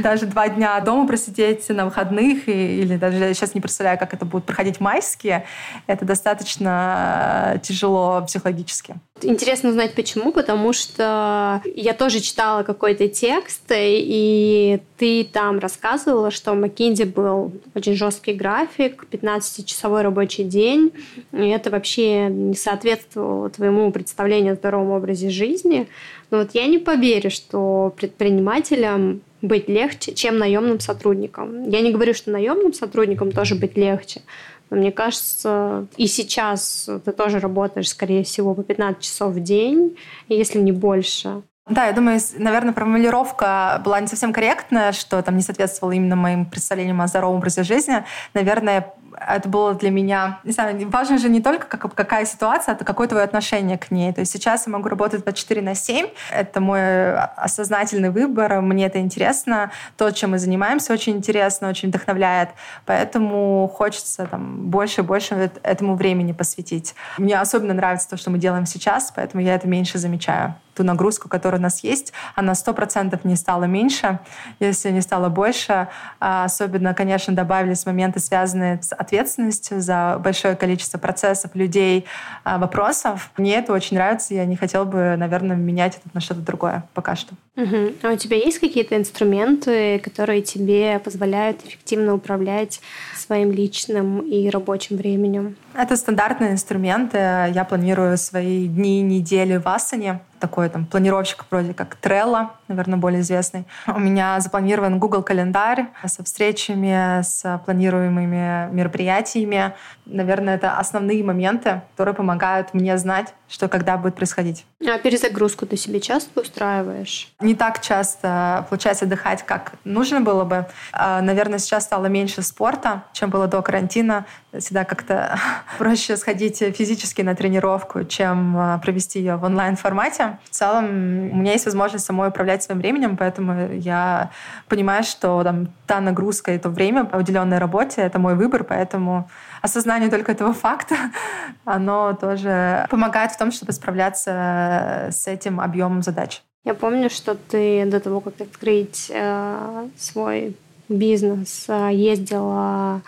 Даже 0.00 0.26
два 0.26 0.48
дня 0.48 0.80
дома 0.80 1.06
просидеть 1.06 1.68
на 1.68 1.84
выходных, 1.84 2.48
и, 2.48 2.80
или 2.80 2.96
даже 2.96 3.18
я 3.18 3.34
сейчас 3.34 3.54
не 3.54 3.60
представляю, 3.60 3.98
как 3.98 4.14
это 4.14 4.24
будет 4.24 4.44
проходить 4.44 4.80
майские, 4.80 5.44
это 5.86 6.04
достаточно 6.04 7.54
э, 7.54 7.58
тяжело 7.60 8.22
психологически. 8.26 8.94
Интересно 9.22 9.70
узнать, 9.70 9.94
почему, 9.94 10.32
потому 10.32 10.72
что 10.72 11.62
я 11.76 11.94
тоже 11.94 12.20
читала 12.20 12.62
какой-то 12.64 13.08
текст, 13.08 13.62
и 13.70 14.80
ты 14.98 15.24
там 15.24 15.58
рассказывала, 15.58 16.30
что 16.30 16.52
в 16.52 16.58
McKinsey 16.58 17.06
был 17.06 17.52
очень 17.74 17.94
жесткий 17.94 18.32
график, 18.32 19.06
15-часовой 19.10 20.02
рабочий 20.02 20.44
день, 20.44 20.92
и 21.32 21.48
это 21.48 21.70
вообще 21.70 22.26
не 22.28 22.54
соответствовало 22.56 23.50
твоему 23.50 23.92
представлению 23.92 24.54
о 24.54 24.56
здоровом 24.56 24.90
образе 24.90 25.30
жизни. 25.30 25.88
Но 26.30 26.38
вот 26.38 26.50
я 26.54 26.66
не 26.66 26.78
поверю, 26.78 27.30
что 27.30 27.94
предпринимателям 27.96 29.20
быть 29.42 29.68
легче, 29.68 30.14
чем 30.14 30.38
наемным 30.38 30.80
сотрудникам. 30.80 31.68
Я 31.68 31.80
не 31.80 31.92
говорю, 31.92 32.14
что 32.14 32.30
наемным 32.30 32.72
сотрудникам 32.72 33.32
тоже 33.32 33.56
быть 33.56 33.76
легче, 33.76 34.22
но 34.70 34.78
мне 34.78 34.92
кажется, 34.92 35.86
и 35.96 36.06
сейчас 36.06 36.88
ты 37.04 37.12
тоже 37.12 37.40
работаешь, 37.40 37.90
скорее 37.90 38.24
всего, 38.24 38.54
по 38.54 38.62
15 38.62 39.02
часов 39.02 39.34
в 39.34 39.42
день, 39.42 39.98
если 40.28 40.58
не 40.58 40.72
больше. 40.72 41.42
Да, 41.68 41.86
я 41.86 41.92
думаю, 41.92 42.18
наверное, 42.38 42.74
формулировка 42.74 43.80
была 43.84 44.00
не 44.00 44.08
совсем 44.08 44.32
корректная, 44.32 44.90
что 44.90 45.22
там 45.22 45.36
не 45.36 45.42
соответствовала 45.42 45.92
именно 45.92 46.16
моим 46.16 46.44
представлениям 46.44 47.00
о 47.00 47.06
здоровом 47.06 47.36
образе 47.36 47.62
жизни. 47.62 48.04
Наверное, 48.34 48.92
это 49.16 49.48
было 49.48 49.72
для 49.74 49.90
меня... 49.90 50.40
Не 50.42 50.50
знаю, 50.50 50.90
важно 50.90 51.18
же 51.18 51.28
не 51.28 51.40
только 51.40 51.66
как, 51.66 51.94
какая 51.94 52.24
ситуация, 52.24 52.74
а 52.74 52.84
какое 52.84 53.06
твое 53.06 53.22
отношение 53.22 53.78
к 53.78 53.92
ней. 53.92 54.12
То 54.12 54.20
есть 54.20 54.32
сейчас 54.32 54.66
я 54.66 54.72
могу 54.72 54.88
работать 54.88 55.22
24 55.22 55.62
на 55.62 55.76
7. 55.76 56.08
Это 56.32 56.60
мой 56.60 57.14
осознательный 57.16 58.10
выбор. 58.10 58.60
Мне 58.60 58.86
это 58.86 58.98
интересно. 58.98 59.70
То, 59.96 60.10
чем 60.10 60.32
мы 60.32 60.38
занимаемся, 60.38 60.92
очень 60.92 61.16
интересно, 61.16 61.68
очень 61.68 61.90
вдохновляет. 61.90 62.48
Поэтому 62.86 63.70
хочется 63.72 64.26
там, 64.26 64.68
больше 64.68 65.02
и 65.02 65.04
больше 65.04 65.52
этому 65.62 65.94
времени 65.94 66.32
посвятить. 66.32 66.96
Мне 67.18 67.38
особенно 67.38 67.72
нравится 67.72 68.10
то, 68.10 68.16
что 68.16 68.30
мы 68.30 68.38
делаем 68.38 68.66
сейчас, 68.66 69.12
поэтому 69.14 69.44
я 69.44 69.54
это 69.54 69.68
меньше 69.68 69.98
замечаю 69.98 70.56
ту 70.74 70.84
нагрузку, 70.84 71.28
которая 71.28 71.60
у 71.60 71.62
нас 71.62 71.84
есть, 71.84 72.12
она 72.34 72.54
сто 72.54 72.72
процентов 72.74 73.24
не 73.24 73.36
стала 73.36 73.64
меньше, 73.64 74.18
если 74.60 74.90
не 74.90 75.00
стала 75.00 75.28
больше. 75.28 75.88
А 76.20 76.44
особенно, 76.44 76.94
конечно, 76.94 77.34
добавились 77.34 77.86
моменты, 77.86 78.20
связанные 78.20 78.80
с 78.82 78.94
ответственностью 78.94 79.80
за 79.80 80.20
большое 80.22 80.56
количество 80.56 80.98
процессов, 80.98 81.54
людей, 81.54 82.06
а, 82.44 82.58
вопросов. 82.58 83.30
Мне 83.36 83.56
это 83.56 83.72
очень 83.72 83.96
нравится, 83.96 84.34
я 84.34 84.44
не 84.44 84.56
хотела 84.56 84.84
бы, 84.84 85.16
наверное, 85.16 85.56
менять 85.56 85.96
это 85.96 86.08
на 86.14 86.20
что-то 86.20 86.40
другое 86.40 86.84
пока 86.94 87.16
что. 87.16 87.34
Угу. 87.56 87.92
А 88.02 88.12
у 88.12 88.16
тебя 88.16 88.36
есть 88.36 88.58
какие-то 88.58 88.96
инструменты, 88.96 89.98
которые 89.98 90.42
тебе 90.42 90.98
позволяют 90.98 91.64
эффективно 91.64 92.14
управлять 92.14 92.80
своим 93.16 93.52
личным 93.52 94.20
и 94.20 94.48
рабочим 94.48 94.96
временем? 94.96 95.56
Это 95.74 95.96
стандартные 95.96 96.52
инструменты. 96.52 97.18
Я 97.18 97.64
планирую 97.68 98.18
свои 98.18 98.66
дни, 98.66 99.00
недели 99.02 99.56
в 99.56 99.66
Асане 99.66 100.20
такой 100.42 100.68
там 100.68 100.86
планировщик 100.86 101.46
вроде 101.50 101.72
как 101.72 101.96
Trello, 102.02 102.48
наверное, 102.72 102.98
более 102.98 103.20
известный. 103.20 103.66
У 103.86 103.98
меня 103.98 104.40
запланирован 104.40 104.98
Google 104.98 105.22
календарь 105.22 105.86
со 106.06 106.24
встречами, 106.24 107.22
с 107.22 107.60
планируемыми 107.64 108.68
мероприятиями. 108.72 109.74
Наверное, 110.06 110.56
это 110.56 110.78
основные 110.78 111.22
моменты, 111.22 111.82
которые 111.92 112.14
помогают 112.14 112.74
мне 112.74 112.96
знать, 112.98 113.34
что 113.48 113.68
когда 113.68 113.96
будет 113.96 114.14
происходить. 114.14 114.64
А 114.84 114.98
перезагрузку 114.98 115.66
ты 115.66 115.76
себе 115.76 116.00
часто 116.00 116.40
устраиваешь? 116.40 117.32
Не 117.40 117.54
так 117.54 117.80
часто 117.80 118.66
получается 118.68 119.04
отдыхать, 119.04 119.44
как 119.44 119.72
нужно 119.84 120.20
было 120.20 120.44
бы. 120.44 120.66
А, 120.92 121.20
наверное, 121.20 121.58
сейчас 121.58 121.84
стало 121.84 122.06
меньше 122.06 122.42
спорта, 122.42 123.04
чем 123.12 123.30
было 123.30 123.46
до 123.46 123.62
карантина. 123.62 124.24
Всегда 124.58 124.84
как-то 124.84 125.38
проще 125.78 126.16
сходить 126.16 126.58
физически 126.58 127.22
на 127.22 127.34
тренировку, 127.34 128.04
чем 128.04 128.56
а, 128.56 128.78
провести 128.78 129.18
ее 129.18 129.36
в 129.36 129.44
онлайн-формате. 129.44 130.38
В 130.44 130.50
целом, 130.50 130.86
у 130.86 131.36
меня 131.36 131.52
есть 131.52 131.66
возможность 131.66 132.04
самой 132.04 132.30
управлять 132.30 132.61
своим 132.62 132.80
временем, 132.80 133.16
поэтому 133.16 133.72
я 133.72 134.30
понимаю, 134.68 135.04
что 135.04 135.42
там, 135.42 135.68
та 135.86 136.00
нагрузка 136.00 136.54
и 136.54 136.58
то 136.58 136.68
время, 136.68 137.08
уделенное 137.12 137.58
работе, 137.58 138.02
это 138.02 138.18
мой 138.18 138.34
выбор, 138.34 138.64
поэтому 138.64 139.28
осознание 139.60 140.10
только 140.10 140.32
этого 140.32 140.52
факта, 140.52 140.96
оно 141.64 142.14
тоже 142.14 142.86
помогает 142.90 143.32
в 143.32 143.38
том, 143.38 143.52
чтобы 143.52 143.72
справляться 143.72 145.08
с 145.10 145.26
этим 145.26 145.60
объемом 145.60 146.02
задач. 146.02 146.42
Я 146.64 146.74
помню, 146.74 147.10
что 147.10 147.34
ты 147.34 147.84
до 147.86 147.98
того, 147.98 148.20
как 148.20 148.40
открыть 148.40 149.10
э, 149.12 149.88
свой 149.96 150.56
бизнес, 150.88 151.64
э, 151.68 151.90
ездила 151.92 153.02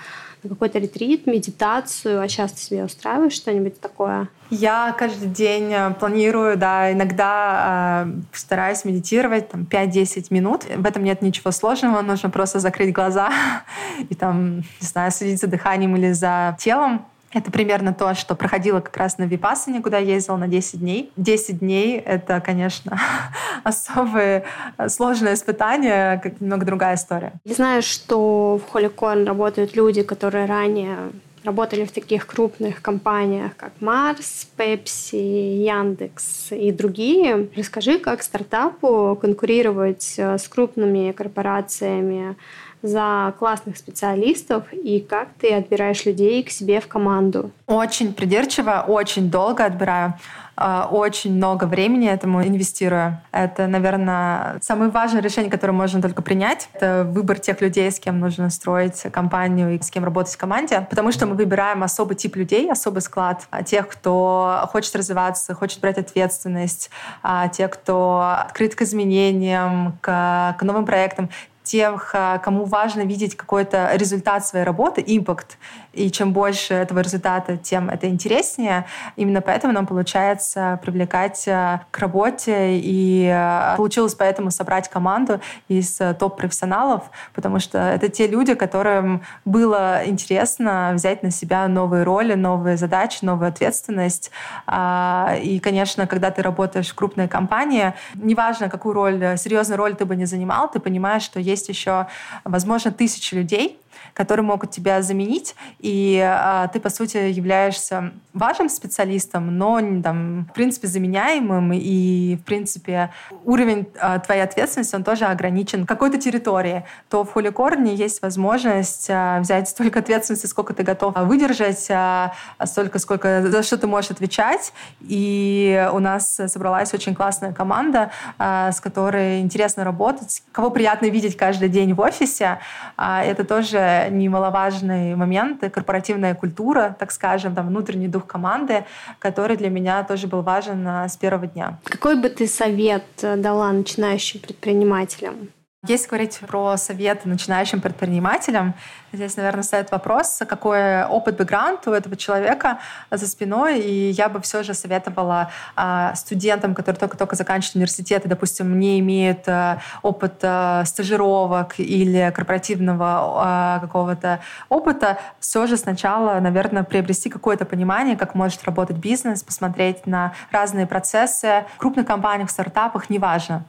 какой-то 0.49 0.79
ретрит, 0.79 1.27
медитацию, 1.27 2.21
а 2.21 2.29
сейчас 2.29 2.53
ты 2.53 2.61
себе 2.61 2.85
устраиваешь 2.85 3.33
что-нибудь 3.33 3.81
такое? 3.81 4.29
Я 4.51 4.95
каждый 4.99 5.29
день 5.29 5.73
э, 5.73 5.95
планирую, 5.99 6.57
да, 6.57 6.93
иногда 6.93 8.05
э, 8.07 8.13
стараюсь 8.33 8.85
медитировать 8.85 9.49
там 9.49 9.63
5-10 9.63 10.27
минут. 10.31 10.65
В 10.65 10.87
этом 10.87 11.03
нет 11.03 11.23
ничего 11.23 11.51
сложного, 11.51 12.03
нужно 12.03 12.31
просто 12.31 12.59
закрыть 12.61 12.93
глаза 12.93 13.31
и 14.09 14.15
там, 14.15 14.59
не 14.59 14.87
знаю, 14.87 15.11
следить 15.11 15.41
за 15.41 15.47
дыханием 15.47 15.97
или 15.97 16.13
за 16.13 16.57
телом. 16.61 17.07
Это 17.35 17.51
примерно 17.51 17.93
то, 17.93 18.15
что 18.15 18.37
проходила 18.37 18.81
как 18.81 18.97
раз 18.97 19.19
на 19.19 19.25
Випассане, 19.25 19.83
куда 19.83 19.99
я 19.99 20.15
ездила 20.15 20.37
на 20.37 20.47
10 20.47 20.79
дней. 20.79 21.11
10 21.17 21.59
дней— 21.59 21.99
это, 22.07 22.41
конечно, 22.41 22.99
особое 23.65 24.45
э, 24.79 24.89
сложное 24.89 25.35
испытание, 25.35 26.21
как 26.23 26.41
немного 26.41 26.65
другая 26.65 26.95
история. 26.95 27.33
Я 27.45 27.55
знаю, 27.55 27.83
что 27.83 28.61
в 28.65 28.71
Холикорн 28.71 29.27
работают 29.27 29.75
люди, 29.75 30.03
которые 30.03 30.47
ранее 30.47 31.11
работали 31.43 31.85
в 31.85 31.93
таких 31.93 32.27
крупных 32.27 32.81
компаниях, 32.81 33.57
как 33.57 33.73
Марс, 33.81 34.47
Пепси, 34.57 35.17
Яндекс 35.17 36.53
и 36.53 36.73
другие. 36.73 37.49
Расскажи, 37.57 37.99
как 37.99 38.23
стартапу 38.23 39.19
конкурировать 39.21 40.15
э, 40.19 40.39
с 40.39 40.49
крупными 40.49 41.13
корпорациями 41.13 42.37
за 42.85 43.33
классных 43.39 43.79
специалистов 43.79 44.65
и 44.73 45.01
как 45.01 45.29
ты 45.41 45.55
отбираешь 45.55 46.05
людей 46.05 46.43
к 46.43 46.51
себе 46.51 46.81
в 46.81 46.87
команду? 46.87 47.51
Очень 47.67 48.13
придирчиво, 48.13 48.85
очень 48.87 49.31
долго 49.31 49.65
отбираю. 49.65 50.15
А, 50.57 50.89
очень 50.91 51.35
много 51.35 51.65
времени 51.65 52.09
этому 52.09 52.43
инвестирую. 52.47 53.19
Это, 53.33 53.67
наверное, 53.67 54.59
самое 54.61 54.91
важное 54.91 55.21
решение, 55.21 55.51
которое 55.51 55.73
можно 55.73 56.01
только 56.01 56.23
принять. 56.23 56.69
Это 56.75 57.05
выбор 57.05 57.39
тех 57.39 57.61
людей, 57.61 57.91
с 57.91 57.99
кем 57.99 58.21
нужно 58.21 58.51
строить 58.51 59.03
компанию 59.11 59.75
и 59.75 59.83
с 59.83 59.91
кем 59.91 60.05
работать 60.05 60.35
в 60.35 60.39
команде. 60.39 60.87
Потому 60.89 61.11
что 61.11 61.27
мы 61.27 61.35
выбираем 61.35 61.83
особый 61.83 62.17
тип 62.17 62.37
людей, 62.37 62.71
особый 62.71 63.03
склад. 63.03 63.47
А 63.51 63.65
тех, 63.65 63.89
кто 63.89 64.69
хочет 64.71 64.95
развиваться, 64.95 65.55
хочет 65.55 65.81
брать 65.81 65.99
ответственность, 65.99 66.91
а 67.23 67.49
те, 67.49 67.67
кто 67.67 68.37
открыт 68.47 68.77
к 68.77 68.83
изменениям, 68.83 69.99
к, 70.01 70.57
к 70.59 70.63
новым 70.63 70.87
проектам 70.87 71.31
тех, 71.65 72.15
кому 72.43 72.65
важно 72.65 73.03
видеть 73.03 73.37
какой-то 73.37 73.91
результат 73.95 74.47
своей 74.47 74.65
работы, 74.65 75.03
импакт. 75.05 75.59
И 75.95 76.11
чем 76.11 76.33
больше 76.33 76.75
этого 76.75 77.01
результата, 77.01 77.57
тем 77.57 77.89
это 77.89 78.09
интереснее. 78.09 78.87
Именно 79.17 79.41
поэтому 79.41 79.73
нам 79.73 79.87
получается 79.87 80.79
привлекать 80.83 81.47
э, 81.47 81.81
к 81.91 81.99
работе. 81.99 82.79
И 82.79 83.31
э, 83.33 83.77
получилось 83.77 84.15
поэтому 84.15 84.51
собрать 84.51 84.89
команду 84.89 85.41
из 85.69 86.01
э, 86.01 86.15
топ-профессионалов, 86.15 87.05
потому 87.35 87.59
что 87.61 87.79
это 87.79 88.09
те 88.09 88.27
люди, 88.27 88.55
которым 88.55 89.23
было 89.45 90.03
интересно 90.05 90.93
взять 90.95 91.23
на 91.23 91.31
себя 91.31 91.69
новые 91.69 92.03
роли, 92.03 92.35
новые 92.35 92.77
задачи, 92.77 93.19
новую 93.23 93.49
ответственность. 93.49 94.31
А, 94.67 95.37
и, 95.43 95.59
конечно, 95.59 96.07
когда 96.07 96.31
ты 96.31 96.43
работаешь 96.43 96.89
в 96.89 96.95
крупной 96.95 97.29
компании, 97.29 97.95
неважно, 98.15 98.69
какую 98.69 98.95
роль, 98.95 99.39
серьезную 99.39 99.79
роль 99.79 99.95
ты 99.95 100.05
бы 100.05 100.17
не 100.17 100.27
занимал, 100.27 100.71
ты 100.71 100.81
понимаешь, 100.81 101.23
что 101.23 101.41
есть 101.41 101.69
еще, 101.69 102.07
возможно, 102.45 102.91
тысячи 102.91 103.35
людей, 103.35 103.81
которые 104.15 104.45
могут 104.45 104.71
тебя 104.71 105.03
заменить, 105.03 105.55
и 105.81 106.21
а, 106.25 106.69
ты, 106.69 106.81
по 106.81 106.89
сути, 106.89 107.17
являешься 107.17 108.13
важным 108.33 108.69
специалистом, 108.69 109.59
но, 109.59 109.81
там, 110.03 110.47
в 110.51 110.55
принципе, 110.55 110.87
заменяемым, 110.87 111.73
и, 111.73 112.37
в 112.37 112.45
принципе, 112.45 113.11
уровень 113.45 113.87
а, 114.01 114.19
твоей 114.21 114.43
ответственности, 114.43 114.95
он 114.95 115.05
тоже 115.05 115.27
ограничен 115.27 115.85
какой-то 115.85 116.19
территорией, 116.19 116.85
то 117.11 117.25
в 117.25 117.33
Холикорне 117.33 117.95
есть 117.95 118.23
возможность 118.23 119.09
а, 119.11 119.41
взять 119.41 119.69
столько 119.69 119.99
ответственности, 119.99 120.47
сколько 120.47 120.75
ты 120.75 120.85
готов 120.85 121.15
выдержать, 121.17 121.87
а, 121.91 122.33
столько, 122.65 122.99
сколько, 123.01 123.43
за 123.43 123.63
что 123.63 123.79
ты 123.79 123.87
можешь 123.87 124.13
отвечать, 124.13 124.73
и 125.01 125.89
у 125.93 125.99
нас 125.99 126.41
собралась 126.47 126.95
очень 126.95 127.15
классная 127.15 127.53
команда, 127.53 128.11
а, 128.39 128.71
с 128.71 128.81
которой 128.81 129.41
интересно 129.41 129.83
работать, 129.83 130.43
кого 130.53 130.71
приятно 130.71 131.07
видеть 131.07 131.37
каждый 131.37 131.69
день 131.69 131.95
в 131.95 132.01
офисе, 132.01 132.59
а, 132.97 133.25
это 133.25 133.45
тоже 133.45 134.04
немаловажный 134.11 135.15
момент, 135.15 135.61
корпоративная 135.73 136.35
культура, 136.35 136.97
так 136.99 137.13
скажем, 137.13 137.55
там, 137.55 137.69
внутренний 137.69 138.09
дух 138.09 138.27
команды, 138.27 138.85
который 139.19 139.57
для 139.57 139.71
меня 139.71 140.03
тоже 140.05 140.27
был 140.27 140.43
важен 140.43 140.87
а, 140.87 141.09
с 141.09 141.17
первого 141.17 141.47
дня. 141.47 141.79
Какой 141.85 142.21
бы 142.21 142.29
ты 142.29 142.47
совет 142.47 143.05
э, 143.23 143.37
дала 143.37 143.73
начинающим 143.73 144.41
предпринимателям? 144.41 145.49
Если 145.87 146.09
говорить 146.09 146.39
про 146.39 146.79
советы 146.79 147.29
начинающим 147.29 147.83
предпринимателям, 147.83 148.73
здесь, 149.13 149.37
наверное, 149.37 149.63
стоит 149.63 149.91
вопрос, 149.91 150.41
какой 150.49 151.05
опыт, 151.05 151.37
бэкграунд 151.37 151.87
у 151.87 151.91
этого 151.91 152.17
человека 152.17 152.79
за 153.11 153.27
спиной. 153.27 153.81
И 153.81 154.11
я 154.11 154.31
бы 154.31 154.41
все 154.41 154.63
же 154.63 154.73
советовала 154.73 155.51
а, 155.77 156.15
студентам, 156.15 156.75
которые 156.75 156.99
только-только 156.99 157.37
заканчивают 157.37 157.77
университет 157.77 158.25
и, 158.25 158.29
допустим, 158.29 158.79
не 158.79 158.99
имеют 159.01 159.47
а, 159.47 159.83
опыта 160.01 160.85
стажировок 160.87 161.79
или 161.79 162.33
корпоративного 162.35 163.07
а, 163.07 163.79
какого-то 163.81 164.41
опыта, 164.71 165.19
все 165.39 165.67
же 165.67 165.77
сначала, 165.77 166.41
наверное, 166.41 166.85
приобрести 166.85 167.29
какое-то 167.29 167.67
понимание, 167.67 168.17
как 168.17 168.35
может 168.35 168.65
работать 168.65 168.97
бизнес, 168.97 169.43
посмотреть 169.43 170.07
на 170.07 170.33
разные 170.51 170.87
процессы. 170.87 171.67
В 171.75 171.79
крупных 171.79 172.07
компаниях, 172.07 172.49
в 172.49 172.53
стартапах, 172.53 173.11
неважно 173.11 173.65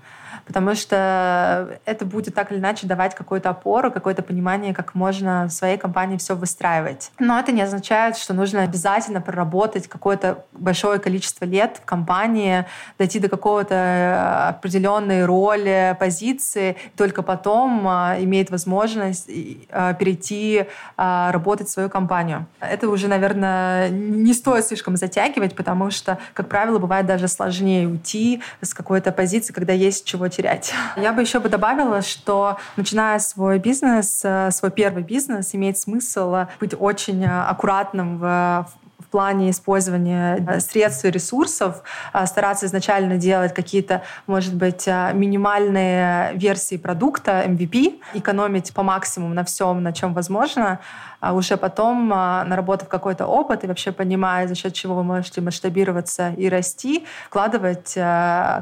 потому 0.46 0.76
что 0.76 1.80
это 1.86 2.06
будет 2.06 2.36
так 2.36 2.52
или 2.52 2.60
иначе 2.60 2.88
давать 2.88 3.16
какую-то 3.16 3.50
опору, 3.50 3.92
какое-то 3.92 4.22
понимание, 4.22 4.74
как 4.74 4.96
можно 4.96 5.46
в 5.48 5.52
своей 5.52 5.78
компании 5.78 6.18
все 6.18 6.36
выстраивать. 6.36 7.12
Но 7.20 7.40
это 7.40 7.52
не 7.52 7.62
означает, 7.62 8.18
что 8.18 8.34
нужно 8.34 8.64
обязательно 8.64 9.22
проработать 9.22 9.88
какое-то 9.88 10.46
большое 10.54 11.00
количество 11.00 11.46
лет 11.46 11.80
в 11.82 11.86
компании, 11.86 12.66
дойти 12.98 13.20
до 13.20 13.30
какого-то 13.30 13.76
э, 13.76 14.50
определенной 14.50 15.26
роли, 15.26 15.96
позиции, 16.00 16.76
только 16.96 17.22
потом 17.24 17.88
а, 17.88 18.16
имеет 18.20 18.50
возможность 18.50 19.30
а, 19.70 19.94
перейти 19.94 20.66
работать 20.98 21.68
в 21.68 21.72
свою 21.72 21.90
компанию. 21.90 22.46
Это 22.60 22.90
уже, 22.90 23.08
наверное, 23.08 23.90
не 23.90 24.34
стоит 24.34 24.66
слишком 24.66 24.98
затягивать, 24.98 25.56
потому 25.56 25.92
что, 25.92 26.18
как 26.34 26.48
правило, 26.48 26.80
бывает 26.80 27.06
даже 27.06 27.28
сложнее 27.28 27.88
уйти 27.88 28.42
с 28.62 28.74
какой-то 28.74 29.12
позиции, 29.12 29.54
когда 29.54 29.74
есть 29.74 30.06
чего 30.06 30.25
терять. 30.30 30.74
Я 30.98 31.14
бы 31.14 31.22
еще 31.22 31.40
бы 31.40 31.50
добавила, 31.50 32.02
что 32.02 32.58
начиная 32.76 33.20
свой 33.20 33.60
бизнес, 33.60 34.22
э, 34.24 34.52
свой 34.52 34.72
первый 34.72 35.04
бизнес, 35.04 35.54
имеет 35.54 35.78
смысл 35.78 36.46
быть 36.60 36.74
очень 36.78 37.24
э, 37.24 37.42
аккуратным 37.48 38.18
в 38.18 38.68
в 39.00 39.06
плане 39.06 39.50
использования 39.50 40.46
э, 40.48 40.60
средств 40.60 41.06
и 41.06 41.12
ресурсов, 41.12 41.84
стараться 42.26 42.66
изначально 42.66 43.18
делать 43.18 43.54
какие-то, 43.54 44.02
может 44.28 44.56
быть, 44.56 44.88
минимальные 44.88 46.34
версии 46.36 46.78
продукта, 46.78 47.44
MVP, 47.46 48.00
экономить 48.14 48.74
по 48.74 48.84
максимуму 48.84 49.34
на 49.34 49.44
всем, 49.44 49.84
на 49.84 49.94
чем 49.94 50.14
возможно, 50.14 50.80
а 51.20 51.34
уже 51.34 51.58
потом, 51.58 52.10
наработав 52.10 52.88
какой-то 52.88 53.26
опыт 53.26 53.64
и 53.64 53.68
вообще 53.68 53.92
понимая, 53.92 54.48
за 54.48 54.56
счет 54.56 54.74
чего 54.74 54.96
вы 54.96 55.04
можете 55.04 55.42
масштабироваться 55.42 56.34
и 56.38 56.50
расти, 56.50 57.06
вкладывать 57.28 57.98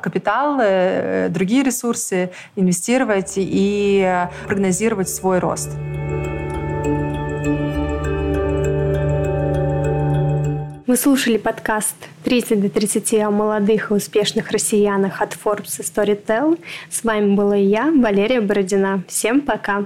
капитал, 0.02 0.60
э, 0.62 1.30
другие 1.30 1.64
ресурсы, 1.64 2.32
инвестировать 2.56 3.34
и 3.36 4.28
прогнозировать 4.48 5.10
свой 5.10 5.40
рост. 5.40 5.70
Вы 10.86 10.98
слушали 10.98 11.38
подкаст 11.38 11.96
30 12.26 12.60
до 12.60 12.70
30 12.70 13.14
о 13.22 13.32
молодых 13.32 13.92
и 13.92 13.94
успешных 13.94 14.52
россиянах 14.52 15.22
от 15.22 15.32
Forbes 15.32 15.80
и 15.80 15.82
Storytel. 15.82 16.60
С 16.90 17.06
вами 17.06 17.36
была 17.36 17.56
я, 17.56 17.90
Валерия 17.90 18.42
Бородина. 18.42 19.02
Всем 19.08 19.40
пока! 19.40 19.86